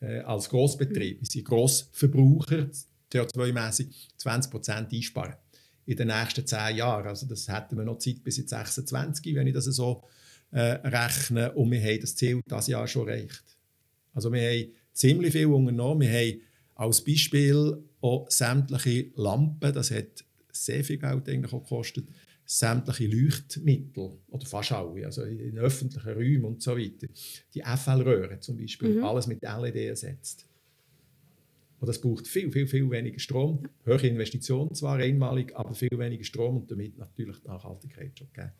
[0.00, 2.68] äh, als Grossbetrieb, wir sind Grossverbraucher,
[3.12, 5.34] CO2-mässig 20 Prozent einsparen
[5.86, 7.08] in den nächsten zehn Jahren.
[7.08, 10.04] Also das hätten wir noch Zeit bis ins 26, wenn ich das so
[10.52, 11.52] äh, rechne.
[11.52, 13.44] Und wir haben das Ziel dieses Jahr schon erreicht.
[14.14, 16.00] Also wir haben ziemlich viel unternommen.
[16.00, 16.40] Wir haben
[16.74, 22.06] als Beispiel auch sämtliche Lampen, das hat sehr viel Geld eigentlich auch gekostet,
[22.44, 27.06] sämtliche Leuchtmittel, oder fast alle, also in öffentlichen Räumen und so weiter,
[27.54, 29.04] die FL-Röhren zum Beispiel, Mhm.
[29.04, 30.46] alles mit LED ersetzt.
[31.78, 33.62] Und das braucht viel, viel, viel weniger Strom.
[33.84, 38.52] Höhere Investitionen zwar einmalig, aber viel weniger Strom und damit natürlich die Nachhaltigkeit schon gegeben.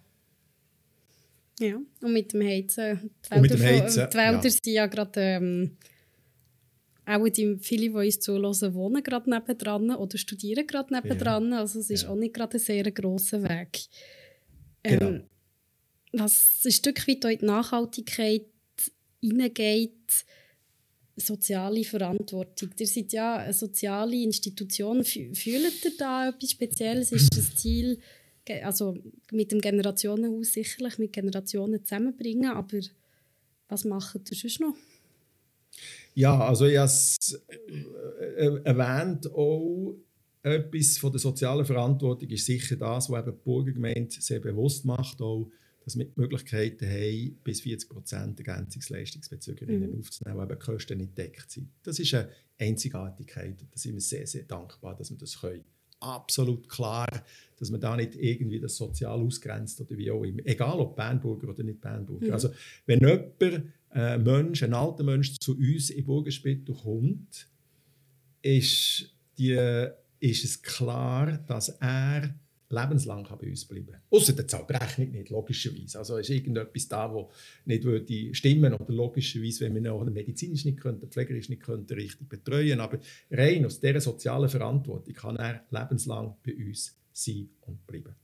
[1.61, 3.11] Ja, und mit dem Heizen.
[3.27, 4.51] Die Wälder, dem Heizen, die Wälder ja.
[4.51, 5.21] sind ja gerade.
[5.21, 5.77] Ähm,
[7.07, 11.53] auch die, viele, die uns zuhören, wohnen gerade nebendran oder studieren gerade nebendran.
[11.53, 12.09] Also es ist Ja.
[12.11, 13.81] auch nicht gerade ein sehr grosser Weg.
[14.85, 15.25] Ähm, Genau.
[16.13, 18.47] Was ein Stück weit in die Nachhaltigkeit
[19.21, 20.25] hineingeht,
[21.17, 22.71] soziale Verantwortung.
[22.79, 25.03] Ihr seid ja eine soziale Institution.
[25.03, 27.13] Fü- Fühlt ihr da etwas Spezielles?
[27.13, 27.99] Ist das Ziel,
[28.62, 28.97] also
[29.32, 32.78] mit dem Generationenhaus sicherlich, mit Generationen zusammenbringen, aber
[33.68, 34.74] was macht ihr sonst noch?
[36.14, 37.41] Ja, also ich habe es
[38.36, 39.97] äh, erwähnt, auch
[40.43, 45.20] etwas von der sozialen Verantwortung ist sicher das, was eben die Burgergemeinde sehr bewusst macht,
[45.20, 45.51] auch,
[45.84, 50.01] dass wir die Möglichkeiten haben, bis 40 Prozent Ergänzungsleistungsbezügerinnen Mhm.
[50.01, 51.68] aufzunehmen, eben Kosten nicht gedeckt sind.
[51.82, 55.64] Das ist eine Einzigartigkeit und da sind wir sehr, sehr dankbar, dass wir das können.
[56.01, 57.07] Absolut klar,
[57.59, 60.41] dass man da nicht irgendwie das sozial ausgrenzt oder wie auch immer.
[60.45, 62.27] Egal ob Bernburger oder nicht Bernburger.
[62.27, 62.33] Mhm.
[62.33, 62.51] Also
[62.87, 67.49] wenn jemand, ein Mensch, ein alter Mensch zu uns in Burgenspittel kommt,
[68.41, 69.89] ist, die,
[70.21, 72.35] ist es klar, dass er
[72.71, 74.01] lebenslang bei uns bleiben kann.
[74.11, 75.99] Außer der zahlt die Rechnung nicht, logischerweise.
[75.99, 77.31] Also ist irgendetwas da, wo
[77.64, 82.29] nicht würde stimmen oder logischerweise, wenn wir auch medizinisch nicht könnten, pflegerisch nicht könnten, richtig
[82.29, 82.81] betreuen.
[82.81, 82.99] Aber
[83.31, 88.14] rein aus dieser sozialen Verantwortung kann er lebenslang bei uns sein und bleiben.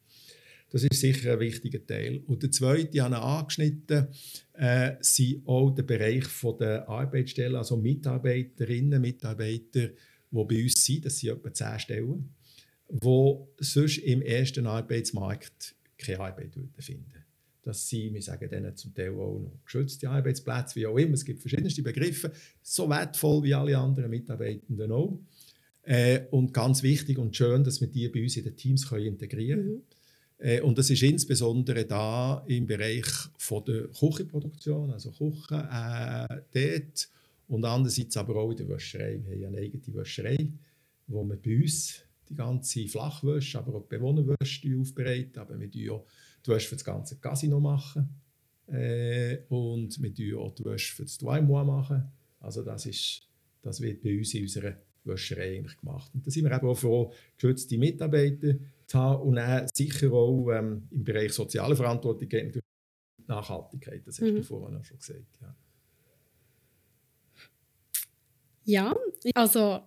[0.71, 2.23] Das ist sicher ein wichtiger Teil.
[2.27, 4.09] Und der zweite, ich habe ihn angeschnitten,
[4.55, 6.25] äh, sind auch der Bereich
[6.59, 9.89] der Arbeitsstellen, also Mitarbeiterinnen, Mitarbeiter,
[10.31, 11.05] die bei uns sind.
[11.05, 12.36] Das sind etwa 10 Stellen,
[12.89, 17.25] die sonst im ersten Arbeitsmarkt keine Arbeit würden finden
[17.63, 21.15] Das sind, wir sagen denen zum Teil auch noch geschützte Arbeitsplätze, wie auch immer.
[21.15, 22.33] Es gibt verschiedenste Begriffe,
[22.63, 25.19] so wertvoll wie alle anderen Mitarbeitenden auch.
[25.83, 29.07] Äh, und ganz wichtig und schön, dass wir die bei uns in den Teams können
[29.07, 29.75] integrieren können.
[29.75, 29.83] Mhm.
[30.39, 33.07] Äh, Und das ist insbesondere da im Bereich
[33.39, 37.09] von der Küchenproduktion, also Küchen, äh, dort.
[37.49, 39.21] Und andererseits aber auch in der Wäscherei.
[39.25, 40.49] Wir haben eine eigene Wäscherei,
[41.07, 45.39] wo wir bei uns die ganze Flachwäsche, aber auch die Bewohnerwäsche aufbereiten.
[45.39, 46.07] Aber wir machen auch
[46.45, 47.61] die Wäsche für das ganze Casino.
[47.61, 48.09] Machen.
[48.69, 52.11] Äh, und wir machen auch die Wäsche für das Douaimois machen.
[52.41, 53.29] Also das, ist,
[53.63, 56.11] das wird bei uns in unserer Wäscherei eigentlich gemacht.
[56.15, 58.57] Und da sind wir eben auch froh, geschützte Mitarbeiter
[58.87, 62.65] zu haben und dann sicher auch ähm, im Bereich soziale Verantwortung geht natürlich
[63.27, 64.37] Nachhaltigkeit, das hast Mhm.
[64.37, 65.39] du vorhin auch schon gesagt.
[65.41, 65.57] Ja.
[68.65, 68.97] Ja,
[69.35, 69.81] also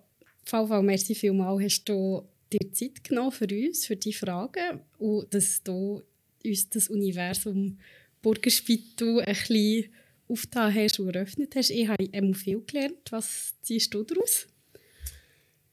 [0.44, 5.62] VV, merci vielmals, hast du dir Zeit genommen für uns, für die Fragen und dass
[5.62, 6.02] du
[6.44, 7.78] uns das Universum
[8.22, 9.84] Burgerspittel ein bisschen
[10.28, 11.70] aufgetan hast und eröffnet hast.
[11.70, 13.10] Ich habe immer viel gelernt.
[13.10, 14.46] Was ziehst du daraus?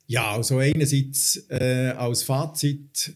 [0.08, 3.14] Ja, also einerseits äh, als Fazit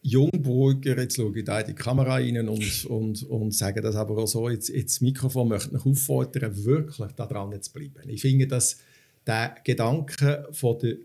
[0.00, 4.16] Jungburger, jetzt schaue ich da in die Kamera rein und, und, und sage das aber
[4.16, 8.08] auch so, jetzt, jetzt das Mikrofon möchte ich auffordern, wirklich daran zu bleiben.
[8.08, 8.78] Ich finde, dass
[9.26, 10.96] der Gedanke von der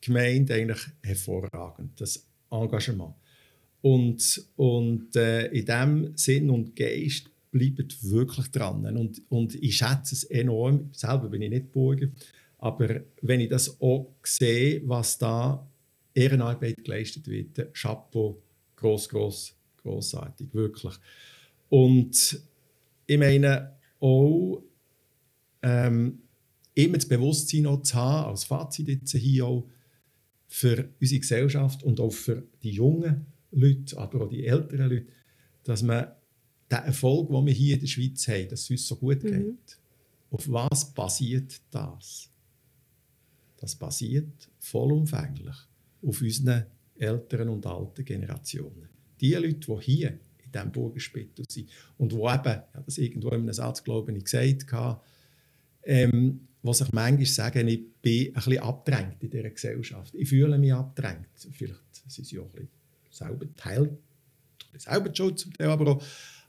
[0.00, 3.14] Burgergemeinde eigentlich hervorragend, das Engagement.
[3.82, 8.84] Und, und äh, in diesem Sinn und Geist bleibt wirklich dran.
[8.96, 12.08] Und, und ich schätze es enorm, selber bin ich nicht Burger,
[12.58, 15.66] aber wenn ich das auch sehe, was da
[16.14, 18.42] Ehrenarbeit geleistet wird, Chapeau,
[18.74, 20.94] gross, gross, grossartig, wirklich.
[21.68, 22.40] Und
[23.06, 24.62] ich meine auch,
[25.62, 26.22] ähm,
[26.74, 29.68] immer das Bewusstsein noch zu haben, als Fazit jetzt hier auch,
[30.48, 35.06] für unsere Gesellschaft und auch für die jungen Leute, aber auch die älteren Leute,
[35.64, 36.06] dass man
[36.70, 39.28] den Erfolg, den wir hier in der Schweiz haben, dass es uns so gut mhm.
[39.28, 39.56] geht, mhm.
[40.30, 42.30] auf was basiert das?
[43.56, 45.56] Das basiert vollumfänglich
[46.02, 46.66] auf unseren
[46.98, 48.88] älteren und alten Generationen.
[49.20, 53.34] Die Leute, die hier in diesem Burgerspittel sind und die eben, ja, das irgendwo in
[53.34, 55.00] einem Satz, glaube ich, gesagt habe,
[55.86, 60.14] ähm, was ich manchmal sagen, ich bin ein bisschen abgedrängt in dieser Gesellschaft.
[60.14, 61.28] Ich fühle mich abgedrängt.
[61.52, 62.68] Vielleicht sind sie auch ein bisschen
[63.10, 63.96] selber Teil,
[64.76, 66.02] selber die Schuld zum Teil, aber auch,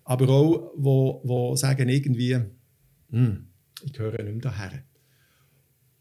[0.03, 2.37] aber auch wo, wo sagen irgendwie,
[3.09, 3.47] hm,
[3.83, 4.83] ich gehöre nicht mehr daher.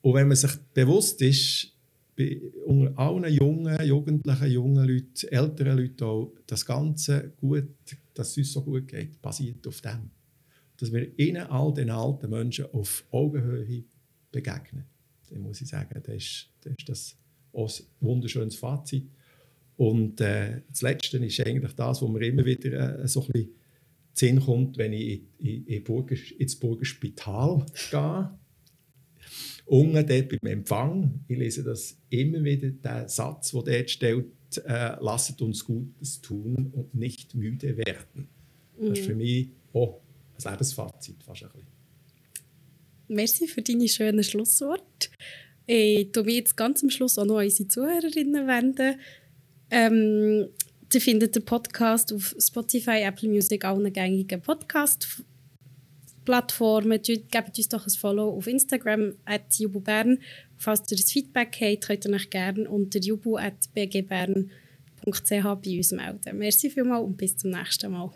[0.01, 1.73] Und wenn man sich bewusst ist,
[2.17, 7.69] bei unter allen jungen, jugendlichen, jungen Leuten, älteren Leuten auch, das Ganze gut,
[8.15, 10.11] dass es uns so gut geht, basiert auf dem.
[10.79, 13.85] Dass wir ihnen, all den alten Menschen, auf Augenhöhe
[14.31, 14.85] begegnen.
[15.31, 19.09] Dann muss ich sagen, das ist das, ist das ein wunderschönes Fazit.
[19.77, 23.51] Und äh, das Letzte ist eigentlich das, wo mir immer wieder äh, so ein bisschen
[24.13, 28.31] Sinn kommt, wenn ich in, in Burger, ins Burgerspital gehe.
[29.67, 34.27] Unten dort beim Empfang, ich lese das immer wieder, der Satz, der dort steht,
[34.65, 38.29] äh, lasst uns Gutes tun und nicht müde werden.
[38.79, 39.19] Das ist für mhm.
[39.19, 40.01] mich auch
[40.45, 41.67] ein Lebensfazit fast ein bisschen.
[43.09, 45.09] Merci für deine schönen Schlussworte.
[45.67, 49.01] Ich tue mich jetzt ganz am Schluss auch noch an unsere Zuhörerinnen wenden.
[49.71, 50.49] Ähm,
[50.93, 57.03] Sie findet den Podcast auf Spotify, Apple Music, allen gängigen Podcast-Plattformen.
[57.03, 60.21] Gebt uns doch ein Follow auf Instagram, at jububern.
[60.57, 64.47] Falls ihr ein Feedback habt, könnt ihr euch gerne unter jubu.bgbern.ch
[65.05, 66.39] bei uns melden.
[66.39, 68.13] Merci vielmals und bis zum nächsten Mal.